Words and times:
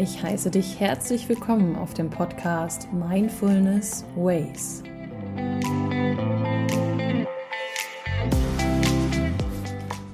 Ich 0.00 0.22
heiße 0.22 0.52
dich 0.52 0.78
herzlich 0.78 1.28
willkommen 1.28 1.74
auf 1.74 1.92
dem 1.92 2.08
Podcast 2.08 2.86
Mindfulness 2.92 4.04
Ways. 4.14 4.84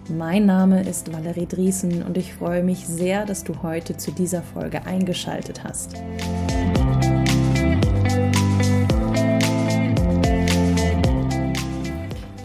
Mein 0.09 0.47
Name 0.47 0.89
ist 0.89 1.13
Valerie 1.13 1.45
Driesen 1.45 2.03
und 2.03 2.17
ich 2.17 2.33
freue 2.33 2.63
mich 2.63 2.87
sehr, 2.87 3.27
dass 3.27 3.45
du 3.45 3.63
heute 3.63 3.99
zu 3.99 4.11
dieser 4.11 4.41
Folge 4.41 4.87
eingeschaltet 4.87 5.65
hast. 5.65 6.03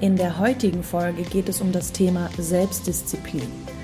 In 0.01 0.17
der 0.17 0.39
heutigen 0.39 0.83
Folge 0.83 1.23
geht 1.23 1.47
es 1.47 1.61
um 1.61 1.71
das 1.71 1.93
Thema 1.93 2.29
Selbstdisziplin. 2.37 3.78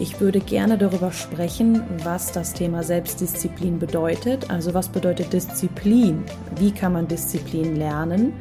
Ich 0.00 0.20
würde 0.20 0.38
gerne 0.38 0.78
darüber 0.78 1.10
sprechen, 1.10 1.82
was 2.04 2.30
das 2.30 2.52
Thema 2.52 2.84
Selbstdisziplin 2.84 3.80
bedeutet. 3.80 4.48
Also 4.48 4.72
was 4.72 4.88
bedeutet 4.88 5.32
Disziplin? 5.32 6.22
Wie 6.56 6.70
kann 6.70 6.92
man 6.92 7.08
Disziplin 7.08 7.74
lernen? 7.74 8.32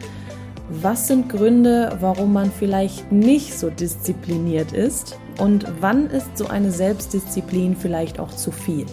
Was 0.70 1.08
sind 1.08 1.30
Gründe, 1.30 1.98
warum 2.00 2.34
man 2.34 2.52
vielleicht 2.52 3.12
nicht 3.12 3.58
so 3.58 3.72
diszipliniert 3.72 4.72
ist? 4.72 5.18
Und 5.40 5.66
wann 5.80 6.08
ist 6.08 6.38
so 6.38 6.48
eine 6.48 6.72
Selbstdisziplin 6.72 7.76
vielleicht 7.76 8.20
auch 8.20 8.32
zu 8.32 8.52
viel? 8.52 8.86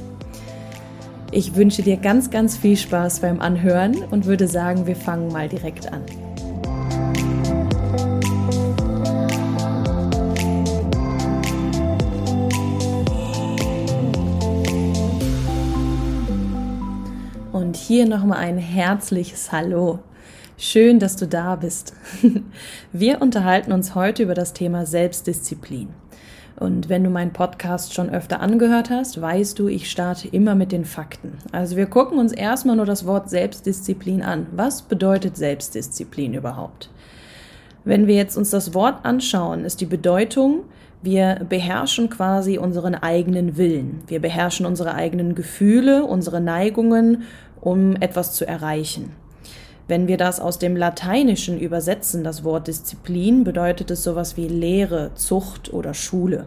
Ich 1.32 1.56
wünsche 1.56 1.82
dir 1.82 1.98
ganz, 1.98 2.30
ganz 2.30 2.56
viel 2.56 2.76
Spaß 2.76 3.20
beim 3.20 3.40
Anhören 3.40 4.04
und 4.10 4.24
würde 4.24 4.48
sagen, 4.48 4.86
wir 4.86 4.96
fangen 4.96 5.32
mal 5.32 5.48
direkt 5.48 5.92
an. 5.92 6.02
Hier 17.76 18.04
nochmal 18.06 18.38
ein 18.38 18.58
herzliches 18.58 19.52
Hallo. 19.52 20.00
Schön, 20.58 20.98
dass 20.98 21.14
du 21.14 21.28
da 21.28 21.54
bist. 21.54 21.94
Wir 22.92 23.22
unterhalten 23.22 23.70
uns 23.70 23.94
heute 23.94 24.24
über 24.24 24.34
das 24.34 24.54
Thema 24.54 24.86
Selbstdisziplin. 24.86 25.88
Und 26.56 26.88
wenn 26.88 27.04
du 27.04 27.10
meinen 27.10 27.32
Podcast 27.32 27.94
schon 27.94 28.10
öfter 28.10 28.40
angehört 28.40 28.90
hast, 28.90 29.20
weißt 29.20 29.56
du, 29.56 29.68
ich 29.68 29.88
starte 29.88 30.26
immer 30.26 30.56
mit 30.56 30.72
den 30.72 30.84
Fakten. 30.84 31.38
Also 31.52 31.76
wir 31.76 31.86
gucken 31.86 32.18
uns 32.18 32.32
erstmal 32.32 32.74
nur 32.74 32.86
das 32.86 33.06
Wort 33.06 33.30
Selbstdisziplin 33.30 34.24
an. 34.24 34.48
Was 34.50 34.82
bedeutet 34.82 35.36
Selbstdisziplin 35.36 36.34
überhaupt? 36.34 36.90
Wenn 37.84 38.08
wir 38.08 38.16
jetzt 38.16 38.36
uns 38.36 38.50
das 38.50 38.74
Wort 38.74 39.04
anschauen, 39.04 39.64
ist 39.64 39.80
die 39.80 39.86
Bedeutung, 39.86 40.64
wir 41.04 41.46
beherrschen 41.48 42.10
quasi 42.10 42.58
unseren 42.58 42.94
eigenen 42.94 43.56
Willen. 43.56 44.02
Wir 44.06 44.20
beherrschen 44.20 44.66
unsere 44.66 44.94
eigenen 44.94 45.34
Gefühle, 45.34 46.04
unsere 46.04 46.40
Neigungen 46.40 47.24
um 47.60 47.96
etwas 47.96 48.34
zu 48.34 48.46
erreichen. 48.46 49.12
Wenn 49.88 50.06
wir 50.06 50.16
das 50.16 50.40
aus 50.40 50.58
dem 50.58 50.76
Lateinischen 50.76 51.58
übersetzen, 51.58 52.24
das 52.24 52.44
Wort 52.44 52.68
Disziplin, 52.68 53.44
bedeutet 53.44 53.90
es 53.90 54.02
sowas 54.02 54.36
wie 54.36 54.48
Lehre, 54.48 55.10
Zucht 55.14 55.72
oder 55.72 55.94
Schule. 55.94 56.46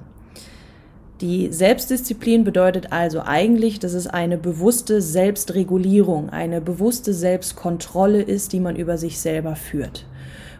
Die 1.21 1.51
Selbstdisziplin 1.51 2.43
bedeutet 2.43 2.91
also 2.91 3.21
eigentlich, 3.21 3.79
dass 3.79 3.93
es 3.93 4.05
eine 4.05 4.37
bewusste 4.37 5.01
Selbstregulierung, 5.01 6.29
eine 6.29 6.61
bewusste 6.61 7.13
Selbstkontrolle 7.13 8.21
ist, 8.21 8.53
die 8.53 8.59
man 8.59 8.75
über 8.75 8.99
sich 8.99 9.19
selber 9.19 9.55
führt. 9.55 10.05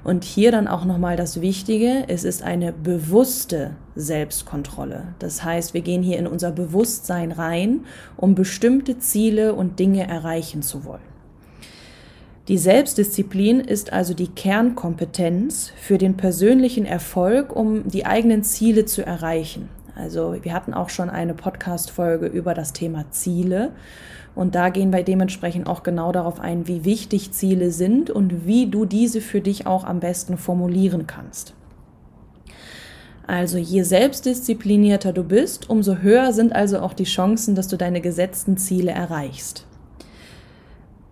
Und 0.04 0.24
hier 0.24 0.52
dann 0.52 0.68
auch 0.68 0.86
nochmal 0.86 1.18
das 1.18 1.42
Wichtige, 1.42 2.06
es 2.08 2.24
ist 2.24 2.44
eine 2.44 2.72
bewusste 2.72 3.76
Selbstkontrolle. 3.96 5.16
Das 5.20 5.44
heißt, 5.44 5.74
wir 5.74 5.82
gehen 5.82 6.04
hier 6.04 6.18
in 6.18 6.28
unser 6.28 6.52
Bewusstsein 6.52 7.32
rein, 7.32 7.82
um 8.16 8.36
bestimmte 8.36 9.00
Ziele 9.00 9.54
und 9.54 9.80
Dinge 9.80 10.08
erreichen 10.08 10.62
zu 10.62 10.86
wollen. 10.86 11.02
Die 12.48 12.58
Selbstdisziplin 12.58 13.60
ist 13.60 13.92
also 13.92 14.14
die 14.14 14.30
Kernkompetenz 14.30 15.74
für 15.76 15.98
den 15.98 16.16
persönlichen 16.16 16.86
Erfolg, 16.86 17.54
um 17.54 17.90
die 17.90 18.06
eigenen 18.06 18.44
Ziele 18.44 18.86
zu 18.86 19.06
erreichen. 19.06 19.68
Also 19.98 20.36
wir 20.42 20.54
hatten 20.54 20.74
auch 20.74 20.90
schon 20.90 21.10
eine 21.10 21.34
Podcast-Folge 21.34 22.28
über 22.28 22.54
das 22.54 22.72
Thema 22.72 23.06
Ziele. 23.10 23.72
Und 24.36 24.54
da 24.54 24.70
gehen 24.70 24.94
wir 24.94 25.04
dementsprechend 25.04 25.68
auch 25.68 25.82
genau 25.82 26.12
darauf 26.12 26.40
ein, 26.40 26.68
wie 26.68 26.86
wichtig 26.86 27.32
Ziele 27.32 27.72
sind 27.72 28.12
und 28.12 28.46
wie 28.46 28.68
du 28.70 28.86
diese 28.86 29.22
für 29.22 29.42
dich 29.42 29.66
auch 29.66 29.84
am 29.84 30.00
besten 30.00 30.38
formulieren 30.38 31.08
kannst. 31.08 31.56
Also 33.26 33.58
je 33.58 33.82
selbstdisziplinierter 33.82 35.12
du 35.12 35.24
bist, 35.24 35.70
umso 35.70 35.98
höher 35.98 36.32
sind 36.32 36.54
also 36.54 36.80
auch 36.80 36.94
die 36.94 37.04
Chancen, 37.04 37.56
dass 37.56 37.68
du 37.68 37.76
deine 37.76 38.00
gesetzten 38.00 38.58
Ziele 38.58 38.92
erreichst. 38.92 39.66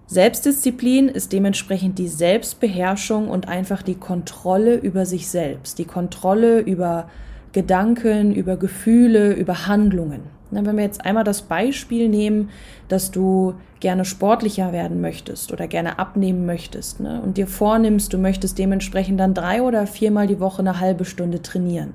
Selbstdisziplin 0.08 1.10
ist 1.10 1.34
dementsprechend 1.34 1.98
die 1.98 2.08
Selbstbeherrschung 2.08 3.28
und 3.28 3.48
einfach 3.48 3.82
die 3.82 3.96
Kontrolle 3.96 4.76
über 4.76 5.08
sich 5.08 5.28
selbst, 5.28 5.80
die 5.80 5.86
Kontrolle 5.86 6.60
über 6.60 7.10
Gedanken, 7.56 8.36
über 8.36 8.58
Gefühle, 8.58 9.32
über 9.32 9.66
Handlungen. 9.66 10.24
Wenn 10.52 10.66
wir 10.76 10.84
jetzt 10.84 11.06
einmal 11.06 11.24
das 11.24 11.42
Beispiel 11.42 12.10
nehmen, 12.10 12.50
dass 12.90 13.12
du 13.12 13.54
gerne 13.80 14.04
sportlicher 14.04 14.74
werden 14.74 15.00
möchtest 15.00 15.54
oder 15.54 15.66
gerne 15.68 15.98
abnehmen 15.98 16.46
möchtest 16.46 17.00
ne, 17.00 17.22
und 17.22 17.38
dir 17.38 17.48
vornimmst, 17.48 18.12
du 18.12 18.18
möchtest 18.18 18.60
dementsprechend 18.60 19.22
dann 19.22 19.34
drei 19.34 19.62
oder 19.62 19.88
viermal 19.88 20.28
die 20.28 20.42
Woche 20.42 20.60
eine 20.60 20.82
halbe 20.82 21.06
Stunde 21.06 21.42
trainieren, 21.42 21.94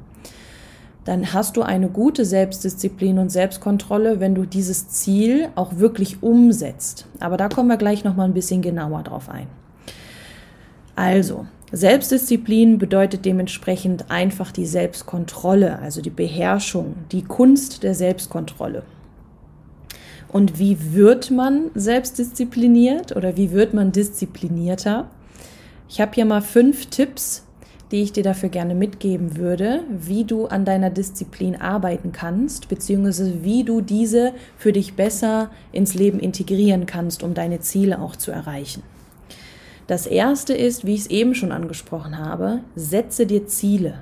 dann 1.04 1.34
hast 1.34 1.59
du 1.59 1.62
eine 1.62 1.91
gute 1.91 2.25
Selbstdisziplin 2.25 3.19
und 3.19 3.28
Selbstkontrolle, 3.28 4.19
wenn 4.19 4.34
du 4.34 4.47
dieses 4.47 4.88
Ziel 4.88 5.49
auch 5.56 5.76
wirklich 5.76 6.22
umsetzt. 6.22 7.06
Aber 7.20 7.37
da 7.37 7.50
kommen 7.50 7.69
wir 7.69 7.76
gleich 7.76 8.03
noch 8.03 8.16
mal 8.16 8.25
ein 8.25 8.34
bisschen 8.34 8.62
genauer 8.62 9.03
drauf 9.03 9.28
ein. 9.28 9.47
Also, 10.97 11.47
Selbstdisziplin 11.72 12.78
bedeutet 12.78 13.25
dementsprechend 13.25 14.10
einfach 14.10 14.50
die 14.50 14.66
Selbstkontrolle, 14.66 15.78
also 15.78 16.03
die 16.03 16.10
Beherrschung, 16.10 16.97
die 17.12 17.22
Kunst 17.22 17.84
der 17.84 17.94
Selbstkontrolle. 17.94 18.82
Und 20.28 20.58
wie 20.58 20.94
wird 20.94 21.31
man 21.31 21.70
selbstdiszipliniert 21.75 23.14
oder 23.14 23.36
wie 23.36 23.53
wird 23.53 23.72
man 23.72 23.92
disziplinierter? 23.92 25.08
Ich 25.88 26.00
habe 26.00 26.12
hier 26.14 26.25
mal 26.25 26.42
fünf 26.42 26.86
Tipps, 26.86 27.44
die 27.91 28.02
ich 28.02 28.12
dir 28.12 28.22
dafür 28.22 28.48
gerne 28.48 28.75
mitgeben 28.75 29.37
würde, 29.37 29.82
wie 29.91 30.25
du 30.25 30.47
an 30.47 30.64
deiner 30.64 30.91
Disziplin 30.91 31.56
arbeiten 31.56 32.12
kannst, 32.12 32.69
beziehungsweise 32.69 33.42
wie 33.42 33.64
du 33.64 33.81
diese 33.81 34.32
für 34.56 34.72
dich 34.72 34.94
besser 34.94 35.50
ins 35.72 35.94
Leben 35.94 36.20
integrieren 36.20 36.87
kannst, 36.87 37.22
um 37.22 37.34
deine 37.34 37.60
Ziele 37.60 38.00
auch 38.00 38.14
zu 38.14 38.31
erreichen. 38.31 38.82
Das 39.90 40.06
erste 40.06 40.54
ist, 40.54 40.86
wie 40.86 40.94
ich 40.94 41.00
es 41.00 41.06
eben 41.08 41.34
schon 41.34 41.50
angesprochen 41.50 42.16
habe, 42.16 42.60
setze 42.76 43.26
dir 43.26 43.48
Ziele. 43.48 43.94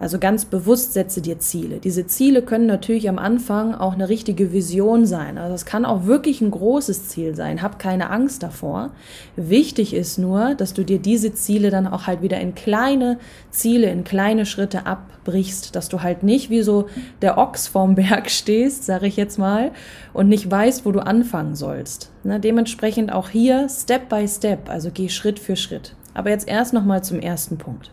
Also 0.00 0.18
ganz 0.18 0.46
bewusst 0.46 0.94
setze 0.94 1.20
dir 1.20 1.38
Ziele. 1.40 1.76
Diese 1.76 2.06
Ziele 2.06 2.40
können 2.40 2.64
natürlich 2.64 3.06
am 3.10 3.18
Anfang 3.18 3.74
auch 3.74 3.92
eine 3.92 4.08
richtige 4.08 4.50
Vision 4.50 5.04
sein. 5.04 5.36
Also 5.36 5.54
es 5.54 5.66
kann 5.66 5.84
auch 5.84 6.06
wirklich 6.06 6.40
ein 6.40 6.50
großes 6.50 7.08
Ziel 7.08 7.34
sein. 7.34 7.60
Hab 7.60 7.78
keine 7.78 8.08
Angst 8.08 8.42
davor. 8.42 8.92
Wichtig 9.36 9.92
ist 9.92 10.16
nur, 10.16 10.54
dass 10.54 10.72
du 10.72 10.84
dir 10.84 10.98
diese 10.98 11.34
Ziele 11.34 11.68
dann 11.68 11.86
auch 11.86 12.06
halt 12.06 12.22
wieder 12.22 12.40
in 12.40 12.54
kleine 12.54 13.18
Ziele, 13.50 13.90
in 13.90 14.02
kleine 14.02 14.46
Schritte 14.46 14.86
abbrichst, 14.86 15.76
dass 15.76 15.90
du 15.90 16.00
halt 16.00 16.22
nicht 16.22 16.48
wie 16.48 16.62
so 16.62 16.86
der 17.20 17.36
Ochs 17.36 17.68
vorm 17.68 17.94
Berg 17.94 18.30
stehst, 18.30 18.86
sage 18.86 19.06
ich 19.06 19.18
jetzt 19.18 19.38
mal, 19.38 19.70
und 20.14 20.30
nicht 20.30 20.50
weißt, 20.50 20.86
wo 20.86 20.92
du 20.92 21.00
anfangen 21.00 21.54
sollst. 21.54 22.10
Ne, 22.24 22.40
dementsprechend 22.40 23.12
auch 23.12 23.28
hier 23.28 23.68
Step 23.68 24.08
by 24.08 24.26
Step, 24.26 24.70
also 24.70 24.90
geh 24.94 25.10
Schritt 25.10 25.38
für 25.38 25.56
Schritt. 25.56 25.94
Aber 26.14 26.30
jetzt 26.30 26.48
erst 26.48 26.72
nochmal 26.72 27.04
zum 27.04 27.20
ersten 27.20 27.58
Punkt. 27.58 27.90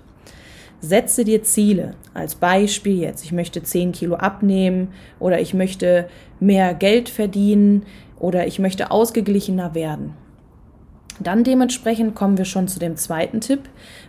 Setze 0.80 1.24
dir 1.24 1.44
Ziele. 1.44 1.96
Als 2.14 2.36
Beispiel 2.36 3.00
jetzt, 3.00 3.24
ich 3.24 3.32
möchte 3.32 3.64
10 3.64 3.94
Kilo 3.94 4.16
abnehmen 4.16 4.90
oder 5.20 5.42
ich 5.42 5.54
möchte 5.54 6.08
mehr 6.40 6.74
Geld 6.74 7.10
verdienen 7.10 7.84
oder 8.20 8.46
ich 8.48 8.60
möchte 8.60 8.92
ausgeglichener 8.92 9.74
werden. 9.74 10.14
Dann 11.20 11.44
dementsprechend 11.44 12.14
kommen 12.14 12.38
wir 12.38 12.46
schon 12.46 12.68
zu 12.68 12.80
dem 12.80 12.96
zweiten 12.96 13.42
Tipp. 13.42 13.62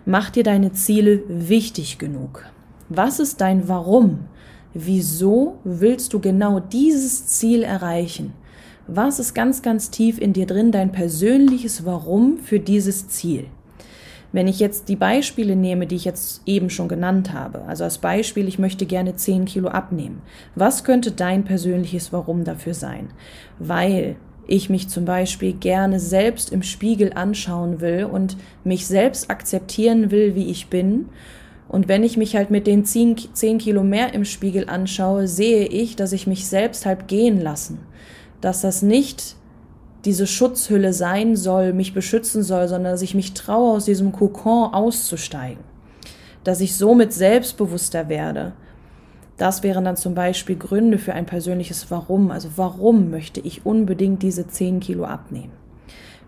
Mach 0.04 0.28
dir 0.30 0.42
deine 0.42 0.72
Ziele 0.72 1.22
wichtig 1.28 1.98
genug. 1.98 2.44
Was 2.90 3.18
ist 3.18 3.40
dein 3.40 3.68
Warum? 3.68 4.26
Wieso 4.74 5.58
willst 5.64 6.12
du 6.12 6.20
genau 6.20 6.60
dieses 6.60 7.26
Ziel 7.26 7.62
erreichen? 7.62 8.34
Was 8.86 9.18
ist 9.18 9.34
ganz, 9.34 9.62
ganz 9.62 9.90
tief 9.90 10.18
in 10.20 10.32
dir 10.32 10.46
drin 10.46 10.72
dein 10.72 10.92
persönliches 10.92 11.84
Warum 11.84 12.38
für 12.38 12.60
dieses 12.60 13.08
Ziel? 13.08 13.46
Wenn 14.30 14.46
ich 14.46 14.60
jetzt 14.60 14.88
die 14.88 14.96
Beispiele 14.96 15.56
nehme, 15.56 15.86
die 15.86 15.96
ich 15.96 16.04
jetzt 16.04 16.42
eben 16.44 16.69
schon 16.69 16.88
genannt 16.88 17.32
habe, 17.32 17.62
also 17.62 17.84
als 17.84 17.98
Beispiel, 17.98 18.46
ich 18.46 18.58
möchte 18.58 18.84
gerne 18.84 19.16
10 19.16 19.46
Kilo 19.46 19.69
abnehmen, 19.69 20.20
was 20.54 20.84
könnte 20.84 21.12
dein 21.12 21.44
persönliches 21.44 22.12
Warum 22.12 22.44
dafür 22.44 22.75
sein? 22.75 23.10
Weil 23.58 24.16
ich 24.46 24.70
mich 24.70 24.88
zum 24.88 25.04
Beispiel 25.04 25.52
gerne 25.52 26.00
selbst 26.00 26.52
im 26.52 26.62
Spiegel 26.62 27.12
anschauen 27.14 27.80
will 27.80 28.04
und 28.04 28.36
mich 28.64 28.86
selbst 28.86 29.30
akzeptieren 29.30 30.10
will, 30.10 30.34
wie 30.34 30.50
ich 30.50 30.69
bin 30.69 31.06
Und 31.69 31.86
wenn 31.86 32.02
ich 32.02 32.16
mich 32.16 32.34
halt 32.34 32.50
mit 32.50 32.66
den 32.66 32.84
10, 32.84 33.34
10 33.34 33.58
Kilo 33.58 33.84
mehr 33.84 34.14
im 34.14 34.25
Spiegel 34.25 34.69
anschaue, 34.69 35.28
sehe 35.28 35.66
ich, 35.66 35.96
dass 35.96 36.12
ich 36.12 36.26
mich 36.26 36.46
selbst 36.46 36.86
halt 36.86 37.08
gehen 37.08 37.40
lassen. 37.40 37.80
Dass 38.40 38.62
das 38.62 38.82
nicht 38.82 39.36
diese 40.04 40.26
Schutzhülle 40.26 40.92
sein 40.92 41.36
soll, 41.36 41.72
mich 41.72 41.94
beschützen 41.94 42.42
soll, 42.42 42.68
sondern 42.68 42.92
dass 42.92 43.02
ich 43.02 43.14
mich 43.14 43.34
traue, 43.34 43.76
aus 43.76 43.84
diesem 43.84 44.12
Kokon 44.12 44.72
auszusteigen. 44.72 45.62
Dass 46.44 46.60
ich 46.60 46.76
somit 46.76 47.12
selbstbewusster 47.12 48.08
werde. 48.08 48.52
Das 49.36 49.62
wären 49.62 49.84
dann 49.84 49.96
zum 49.96 50.14
Beispiel 50.14 50.56
Gründe 50.56 50.98
für 50.98 51.14
ein 51.14 51.26
persönliches 51.26 51.90
Warum. 51.90 52.30
Also 52.30 52.50
warum 52.56 53.10
möchte 53.10 53.40
ich 53.40 53.66
unbedingt 53.66 54.22
diese 54.22 54.48
10 54.48 54.80
Kilo 54.80 55.04
abnehmen? 55.04 55.52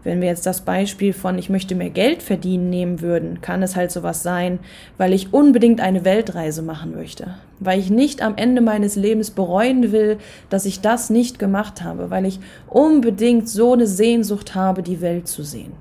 Wenn 0.02 0.22
wir 0.22 0.28
jetzt 0.28 0.46
das 0.46 0.62
Beispiel 0.62 1.12
von 1.12 1.38
ich 1.38 1.50
möchte 1.50 1.74
mehr 1.74 1.90
Geld 1.90 2.22
verdienen 2.22 2.70
nehmen 2.70 3.02
würden, 3.02 3.42
kann 3.42 3.62
es 3.62 3.76
halt 3.76 3.90
sowas 3.90 4.22
sein, 4.22 4.58
weil 4.96 5.12
ich 5.12 5.34
unbedingt 5.34 5.80
eine 5.80 6.06
Weltreise 6.06 6.62
machen 6.62 6.94
möchte, 6.94 7.34
weil 7.58 7.78
ich 7.78 7.90
nicht 7.90 8.22
am 8.22 8.36
Ende 8.36 8.62
meines 8.62 8.96
Lebens 8.96 9.30
bereuen 9.30 9.92
will, 9.92 10.16
dass 10.48 10.64
ich 10.64 10.80
das 10.80 11.10
nicht 11.10 11.38
gemacht 11.38 11.82
habe, 11.82 12.10
weil 12.10 12.24
ich 12.24 12.40
unbedingt 12.66 13.48
so 13.48 13.74
eine 13.74 13.86
Sehnsucht 13.86 14.54
habe, 14.54 14.82
die 14.82 15.02
Welt 15.02 15.28
zu 15.28 15.42
sehen. 15.42 15.72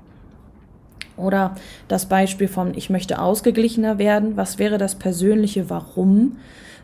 Oder 1.16 1.54
das 1.88 2.06
Beispiel 2.06 2.48
von 2.48 2.74
ich 2.74 2.90
möchte 2.90 3.20
ausgeglichener 3.20 3.98
werden, 3.98 4.36
was 4.36 4.58
wäre 4.58 4.78
das 4.78 4.94
persönliche 4.94 5.70
Warum? 5.70 6.36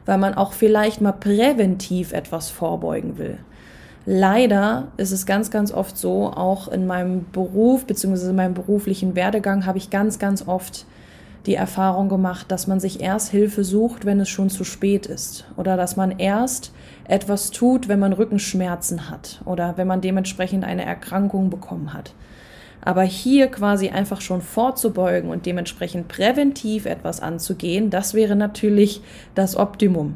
Weil 0.07 0.19
man 0.19 0.35
auch 0.35 0.53
vielleicht 0.53 1.01
mal 1.01 1.13
präventiv 1.13 2.13
etwas 2.13 2.51
vorbeugen 2.51 3.19
will. 3.19 3.39
Leider 4.09 4.93
ist 4.99 5.11
es 5.11 5.27
ganz, 5.27 5.51
ganz 5.51 5.73
oft 5.73 5.99
so, 5.99 6.31
auch 6.31 6.69
in 6.69 6.87
meinem 6.87 7.27
Beruf 7.33 7.87
bzw. 7.87 8.31
in 8.31 8.37
meinem 8.37 8.55
beruflichen 8.55 9.17
Werdegang 9.17 9.67
habe 9.67 9.79
ich 9.79 9.91
ganz, 9.91 10.21
ganz 10.21 10.47
oft 10.47 10.87
die 11.47 11.57
Erfahrung 11.57 12.09
gemacht, 12.09 12.51
dass 12.51 12.69
man 12.69 12.79
sich 12.79 13.01
erst 13.01 13.31
Hilfe 13.31 13.65
sucht, 13.65 14.05
wenn 14.05 14.21
es 14.21 14.29
schon 14.29 14.49
zu 14.49 14.63
spät 14.63 15.07
ist. 15.07 15.45
Oder 15.57 15.77
dass 15.77 15.97
man 15.97 16.19
erst 16.19 16.73
etwas 17.09 17.51
tut, 17.51 17.89
wenn 17.89 17.99
man 17.99 18.13
Rückenschmerzen 18.13 19.11
hat 19.11 19.43
oder 19.45 19.77
wenn 19.77 19.89
man 19.89 20.01
dementsprechend 20.01 20.65
eine 20.65 20.85
Erkrankung 20.85 21.51
bekommen 21.51 21.93
hat. 21.93 22.15
Aber 22.83 23.03
hier 23.03 23.49
quasi 23.49 23.89
einfach 23.89 24.21
schon 24.21 24.41
vorzubeugen 24.41 25.31
und 25.31 25.47
dementsprechend 25.47 26.07
präventiv 26.07 26.87
etwas 26.87 27.21
anzugehen, 27.21 27.91
das 27.91 28.15
wäre 28.15 28.37
natürlich 28.37 29.01
das 29.35 29.57
Optimum. 29.57 30.15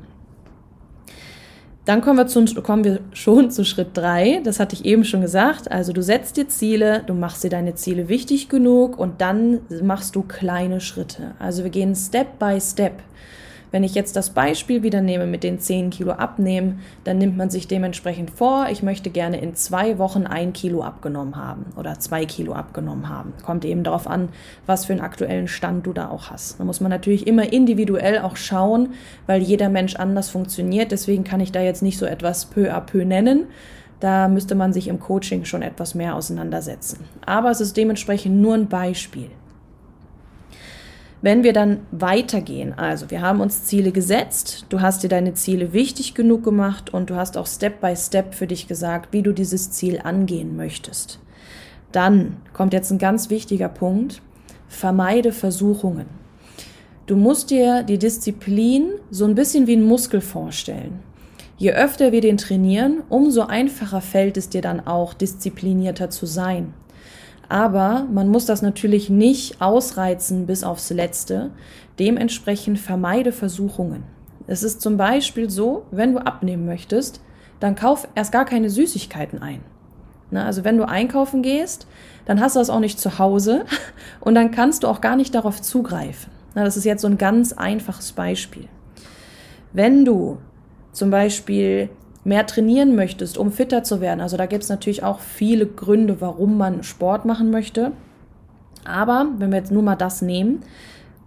Dann 1.87 2.03
kommen 2.03 2.19
wir, 2.19 2.27
zu, 2.27 2.45
kommen 2.63 2.85
wir 2.85 3.01
schon 3.13 3.51
zu 3.51 3.65
Schritt 3.65 3.89
drei. 3.95 4.41
Das 4.45 4.61
hatte 4.61 4.75
ich 4.75 4.85
eben 4.85 5.05
schon 5.05 5.23
gesagt. 5.23 5.71
Also 5.71 5.93
du 5.93 6.03
setzt 6.03 6.37
dir 6.37 6.47
Ziele, 6.47 7.03
du 7.07 7.15
machst 7.15 7.43
dir 7.43 7.51
deine 7.51 7.75
Ziele 7.75 8.09
wichtig 8.09 8.49
genug 8.49 8.99
und 8.99 9.21
dann 9.21 9.61
machst 9.83 10.15
du 10.15 10.23
kleine 10.23 10.81
Schritte. 10.81 11.35
Also 11.39 11.65
wir 11.65 11.71
gehen 11.71 11.95
Step 11.95 12.39
by 12.39 12.61
Step. 12.61 13.03
Wenn 13.71 13.85
ich 13.85 13.95
jetzt 13.95 14.17
das 14.17 14.31
Beispiel 14.31 14.83
wieder 14.83 15.01
nehme 15.01 15.27
mit 15.27 15.45
den 15.45 15.61
10 15.61 15.91
Kilo 15.91 16.13
abnehmen, 16.13 16.81
dann 17.05 17.19
nimmt 17.19 17.37
man 17.37 17.51
sich 17.51 17.69
dementsprechend 17.69 18.31
vor, 18.31 18.67
ich 18.71 18.83
möchte 18.83 19.11
gerne 19.11 19.41
in 19.41 19.55
zwei 19.55 19.99
Wochen 19.99 20.27
ein 20.27 20.53
Kilo 20.53 20.83
abgenommen 20.83 21.37
haben 21.37 21.67
oder 21.77 21.99
zwei 22.01 22.25
Kilo 22.25 22.53
abgenommen 22.53 23.09
haben. 23.09 23.33
Kommt 23.45 23.65
eben 23.65 23.85
darauf 23.85 24.09
an, 24.09 24.31
was 24.67 24.87
für 24.87 24.93
einen 24.93 25.03
aktuellen 25.03 25.47
Stand 25.49 25.87
du 25.87 25.93
da 25.93 26.09
auch 26.09 26.31
hast. 26.31 26.59
Da 26.59 26.65
muss 26.65 26.81
man 26.81 26.91
natürlich 26.91 27.27
immer 27.27 27.53
individuell 27.53 28.19
auch 28.19 28.37
schauen, 28.37 28.91
weil 29.27 29.43
jeder 29.43 29.69
Mensch 29.69 29.95
anders 29.95 30.31
funktioniert. 30.31 30.91
Deswegen 30.91 31.25
kann 31.25 31.41
ich 31.41 31.53
da 31.53 31.61
jetzt 31.61 31.83
nicht 31.83 31.99
so 31.99 32.07
etwas 32.07 32.47
peu 32.47 32.73
à 32.73 32.81
peu 32.81 33.05
nennen. 33.05 33.47
Da 34.01 34.29
müsste 34.29 34.55
man 34.55 34.73
sich 34.73 34.89
im 34.89 34.99
Coaching 34.99 35.45
schon 35.45 35.63
etwas 35.63 35.95
mehr 35.95 36.17
auseinandersetzen. 36.17 37.05
Aber 37.25 37.51
es 37.51 37.61
ist 37.61 37.77
dementsprechend 37.77 38.41
nur 38.41 38.55
ein 38.55 38.69
Beispiel. 38.69 39.31
Wenn 41.23 41.43
wir 41.43 41.53
dann 41.53 41.81
weitergehen, 41.91 42.73
also 42.73 43.11
wir 43.11 43.21
haben 43.21 43.41
uns 43.41 43.65
Ziele 43.65 43.93
gesetzt, 43.93 44.65
du 44.71 44.81
hast 44.81 45.03
dir 45.03 45.09
deine 45.09 45.35
Ziele 45.35 45.75
wichtig 45.75 46.15
genug 46.15 46.43
gemacht 46.43 46.95
und 46.95 47.11
du 47.11 47.17
hast 47.17 47.37
auch 47.37 47.47
Step 47.47 47.83
by 47.83 47.95
Step 47.95 48.35
für 48.35 48.47
dich 48.47 48.69
gesagt, 48.69 49.13
wie 49.13 49.23
du 49.23 49.33
dieses 49.33 49.71
Ziel 49.71 50.01
angehen 50.03 50.57
möchtest. 50.57 51.21
Dann 51.93 52.37
kommt 52.55 52.73
jetzt 52.73 52.91
ein 52.91 52.99
ganz 52.99 53.29
wichtiger 53.29 53.69
Punkt, 53.69 54.23
vermeide 54.69 55.33
Versuchungen. 55.33 56.07
Du 57.07 57.17
musst 57.17 57.51
dir 57.51 57.83
die 57.83 57.99
Disziplin 57.99 58.93
so 59.11 59.27
ein 59.27 59.35
bisschen 59.35 59.67
wie 59.67 59.77
ein 59.77 59.85
Muskel 59.85 60.23
vorstellen. 60.23 61.01
Je 61.59 61.73
öfter 61.73 62.13
wir 62.13 62.23
den 62.23 62.39
trainieren, 62.39 63.03
umso 63.11 63.43
einfacher 63.43 64.01
fällt 64.01 64.39
es 64.39 64.49
dir 64.49 64.63
dann 64.63 64.87
auch, 64.87 65.13
disziplinierter 65.13 66.09
zu 66.09 66.25
sein. 66.25 66.73
Aber 67.51 68.07
man 68.13 68.29
muss 68.29 68.47
das 68.47 68.63
natürlich 68.63 69.11
nicht 69.11 69.61
ausreizen 69.61 70.47
bis 70.47 70.63
aufs 70.63 70.89
Letzte. 70.91 71.51
Dementsprechend 71.99 72.79
vermeide 72.79 73.33
Versuchungen. 73.33 74.05
Es 74.47 74.63
ist 74.63 74.81
zum 74.81 74.97
Beispiel 74.97 75.51
so, 75.51 75.85
wenn 75.91 76.13
du 76.13 76.21
abnehmen 76.25 76.65
möchtest, 76.65 77.21
dann 77.59 77.75
kauf 77.75 78.07
erst 78.15 78.31
gar 78.31 78.45
keine 78.45 78.71
Süßigkeiten 78.71 79.43
ein. 79.43 79.63
Na, 80.31 80.47
also 80.47 80.63
wenn 80.63 80.77
du 80.77 80.89
einkaufen 80.89 81.43
gehst, 81.43 81.89
dann 82.25 82.41
hast 82.41 82.55
du 82.55 82.61
das 82.61 82.71
auch 82.71 82.79
nicht 82.79 83.01
zu 83.01 83.19
Hause 83.19 83.65
und 84.21 84.37
dann 84.37 84.53
kannst 84.53 84.85
du 84.85 84.87
auch 84.87 85.01
gar 85.01 85.17
nicht 85.17 85.35
darauf 85.35 85.61
zugreifen. 85.61 86.31
Na, 86.55 86.63
das 86.63 86.77
ist 86.77 86.85
jetzt 86.85 87.03
so 87.03 87.09
ein 87.09 87.19
ganz 87.19 87.53
einfaches 87.53 88.13
Beispiel. 88.13 88.69
Wenn 89.73 90.05
du 90.05 90.39
zum 90.93 91.11
Beispiel 91.11 91.91
mehr 92.31 92.47
trainieren 92.47 92.95
möchtest, 92.95 93.37
um 93.37 93.51
fitter 93.51 93.83
zu 93.83 94.01
werden, 94.01 94.21
also 94.21 94.37
da 94.37 94.47
gibt 94.47 94.63
es 94.63 94.69
natürlich 94.69 95.03
auch 95.03 95.19
viele 95.19 95.67
Gründe, 95.67 96.21
warum 96.21 96.57
man 96.57 96.83
Sport 96.85 97.25
machen 97.25 97.51
möchte. 97.51 97.93
Aber 98.85 99.27
wenn 99.39 99.51
wir 99.51 99.59
jetzt 99.59 99.73
nur 99.73 99.83
mal 99.83 99.97
das 99.97 100.23
nehmen, 100.23 100.63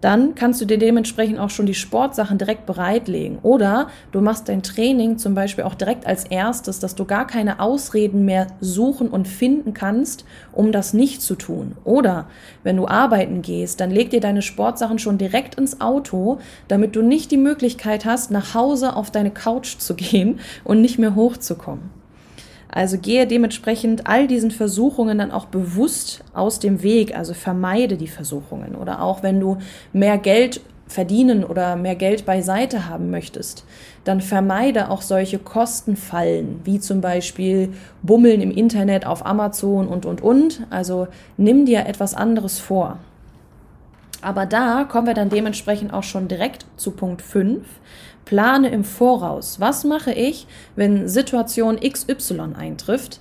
dann 0.04 0.36
kannst 0.36 0.60
du 0.60 0.66
dir 0.66 0.78
dementsprechend 0.78 1.40
auch 1.40 1.50
schon 1.50 1.66
die 1.66 1.74
Sportsachen 1.74 2.38
direkt 2.38 2.66
bereitlegen. 2.66 3.40
Oder 3.42 3.88
du 4.12 4.20
machst 4.20 4.50
dein 4.50 4.62
Training 4.62 5.18
zum 5.18 5.34
Beispiel 5.34 5.64
auch 5.64 5.76
direkt 5.76 6.06
als 6.06 6.26
erstes, 6.26 6.80
dass 6.80 6.96
du 6.96 7.06
gar 7.06 7.26
keine 7.26 7.62
Ausreden 7.62 8.26
mehr 8.26 8.48
suchen 8.60 9.08
und 9.08 9.30
finden 9.30 9.74
kannst, 9.74 10.26
um 10.52 10.74
das 10.74 10.94
nicht 10.94 11.22
zu 11.22 11.36
tun. 11.36 11.78
Oder 11.86 12.28
wenn 12.64 12.76
du 12.76 12.86
arbeiten 12.86 13.42
gehst, 13.42 13.80
dann 13.80 13.92
leg 13.92 14.10
dir 14.10 14.20
deine 14.20 14.42
Sportsachen 14.42 15.00
schon 15.00 15.18
direkt 15.18 15.56
ins 15.56 15.80
Auto, 15.80 16.40
damit 16.68 16.98
du 16.98 17.02
nicht 17.02 17.32
die 17.32 17.38
Möglichkeit 17.38 18.04
hast, 18.04 18.30
nach 18.30 18.54
Hause 18.54 18.98
auf 18.98 19.10
deine 19.10 19.32
Couch 19.32 19.78
zu 19.78 19.96
gehen 19.96 20.42
und 20.66 20.82
nicht 20.82 21.00
mehr 21.00 21.16
hochzukommen. 21.16 22.03
Also 22.76 22.98
gehe 22.98 23.28
dementsprechend 23.28 24.08
all 24.08 24.26
diesen 24.26 24.50
Versuchungen 24.50 25.20
dann 25.20 25.32
auch 25.32 25.46
bewusst 25.46 26.24
aus 26.34 26.58
dem 26.58 26.82
Weg, 26.82 27.16
also 27.16 27.36
vermeide 27.36 27.98
die 27.98 28.08
Versuchungen. 28.08 28.74
Oder 28.74 29.04
auch 29.04 29.22
wenn 29.22 29.40
du 29.40 29.60
mehr 29.94 30.18
Geld 30.18 30.60
verdienen 30.88 31.44
oder 31.44 31.76
mehr 31.76 31.96
Geld 31.96 32.26
beiseite 32.26 32.90
haben 32.90 33.12
möchtest, 33.12 33.64
dann 34.06 34.22
vermeide 34.22 34.90
auch 34.90 35.04
solche 35.04 35.38
Kostenfallen, 35.38 36.62
wie 36.64 36.80
zum 36.80 37.00
Beispiel 37.00 37.74
Bummeln 38.02 38.42
im 38.42 38.50
Internet 38.50 39.06
auf 39.06 39.24
Amazon 39.24 39.88
und, 39.88 40.08
und, 40.08 40.22
und. 40.22 40.66
Also 40.72 41.08
nimm 41.38 41.68
dir 41.68 41.86
etwas 41.86 42.16
anderes 42.16 42.60
vor. 42.60 42.98
Aber 44.24 44.48
da 44.48 44.84
kommen 44.86 45.06
wir 45.06 45.14
dann 45.14 45.30
dementsprechend 45.30 45.94
auch 45.94 46.04
schon 46.04 46.28
direkt 46.28 46.66
zu 46.78 46.92
Punkt 46.92 47.22
5. 47.22 47.64
Plane 48.26 48.70
im 48.70 48.84
Voraus. 48.84 49.60
Was 49.60 49.84
mache 49.84 50.12
ich, 50.14 50.48
wenn 50.76 51.08
Situation 51.08 51.80
XY 51.80 52.54
eintrifft? 52.58 53.20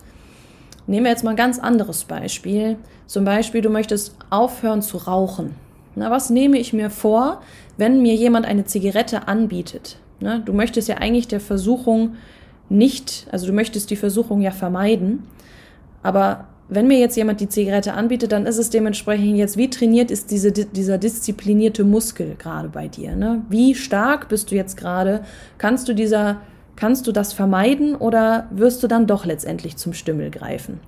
Nehmen 0.87 1.05
wir 1.05 1.11
jetzt 1.11 1.25
mal 1.25 1.31
ein 1.31 1.37
ganz 1.37 1.59
anderes 1.59 2.05
Beispiel. 2.05 2.77
Zum 3.07 3.25
Beispiel, 3.25 3.61
du 3.61 3.71
möchtest 3.71 4.17
aufhören 4.31 4.83
zu 4.83 4.97
rauchen. 4.97 5.55
Na, 5.95 6.11
was 6.11 6.31
nehme 6.31 6.59
ich 6.59 6.73
mir 6.73 6.91
vor, 6.91 7.43
wenn 7.77 8.03
mir 8.03 8.15
jemand 8.15 8.47
eine 8.47 8.65
Zigarette 8.65 9.29
anbietet? 9.29 9.99
Na, 10.21 10.39
du 10.39 10.53
möchtest 10.53 10.89
ja 10.89 10.97
eigentlich 10.97 11.29
der 11.29 11.41
Versuchung 11.41 12.17
nicht, 12.69 13.27
also 13.31 13.47
du 13.47 13.53
möchtest 13.53 13.91
die 13.91 13.97
Versuchung 13.97 14.41
ja 14.41 14.51
vermeiden, 14.51 15.25
aber 16.03 16.49
wenn 16.75 16.87
mir 16.87 16.99
jetzt 16.99 17.17
jemand 17.17 17.41
die 17.41 17.49
Zigarette 17.49 17.93
anbietet, 17.93 18.33
dann 18.33 18.47
ist 18.47 18.59
es 18.59 18.71
dementsprechend 18.71 19.37
jetzt, 19.37 19.59
wie 19.59 19.69
trainiert 19.69 20.11
ist 20.11 20.31
diese, 20.31 20.53
dieser 20.53 20.97
disziplinierte 20.97 21.85
Muskel 21.85 22.35
gerade 22.39 22.69
bei 22.69 22.89
dir? 22.89 23.15
Ne? 23.15 23.43
Wie 23.51 23.75
stark 23.75 24.29
bist 24.29 24.51
du 24.51 24.55
jetzt 24.55 24.79
gerade? 24.79 25.23
Kannst 25.59 25.89
du 25.89 25.95
dieser, 25.95 26.39
kannst 26.77 27.07
du 27.07 27.13
das 27.13 27.35
vermeiden 27.35 27.95
oder 27.95 28.49
wirst 28.51 28.83
du 28.83 28.89
dann 28.89 29.07
doch 29.07 29.27
letztendlich 29.27 29.77
zum 29.77 29.93
Stümmel 29.93 30.31
greifen? 30.31 30.81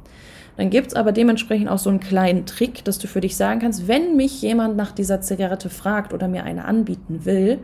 Dann 0.57 0.71
gibt 0.71 0.89
es 0.89 0.95
aber 0.95 1.13
dementsprechend 1.13 1.69
auch 1.69 1.79
so 1.79 1.91
einen 1.91 2.01
kleinen 2.01 2.47
Trick, 2.47 2.85
dass 2.85 2.99
du 2.99 3.07
für 3.07 3.21
dich 3.21 3.37
sagen 3.37 3.61
kannst, 3.61 3.87
wenn 3.87 4.17
mich 4.17 4.41
jemand 4.41 4.77
nach 4.77 4.93
dieser 4.93 5.21
Zigarette 5.21 5.69
fragt 5.69 6.15
oder 6.15 6.29
mir 6.29 6.45
eine 6.45 6.65
anbieten 6.65 7.25
will, 7.25 7.59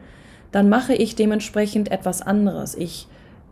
dann 0.53 0.69
mache 0.69 0.93
ich 0.95 1.15
dementsprechend 1.15 1.91
etwas 1.91 2.21
anderes. 2.21 2.75
Ich 2.75 3.07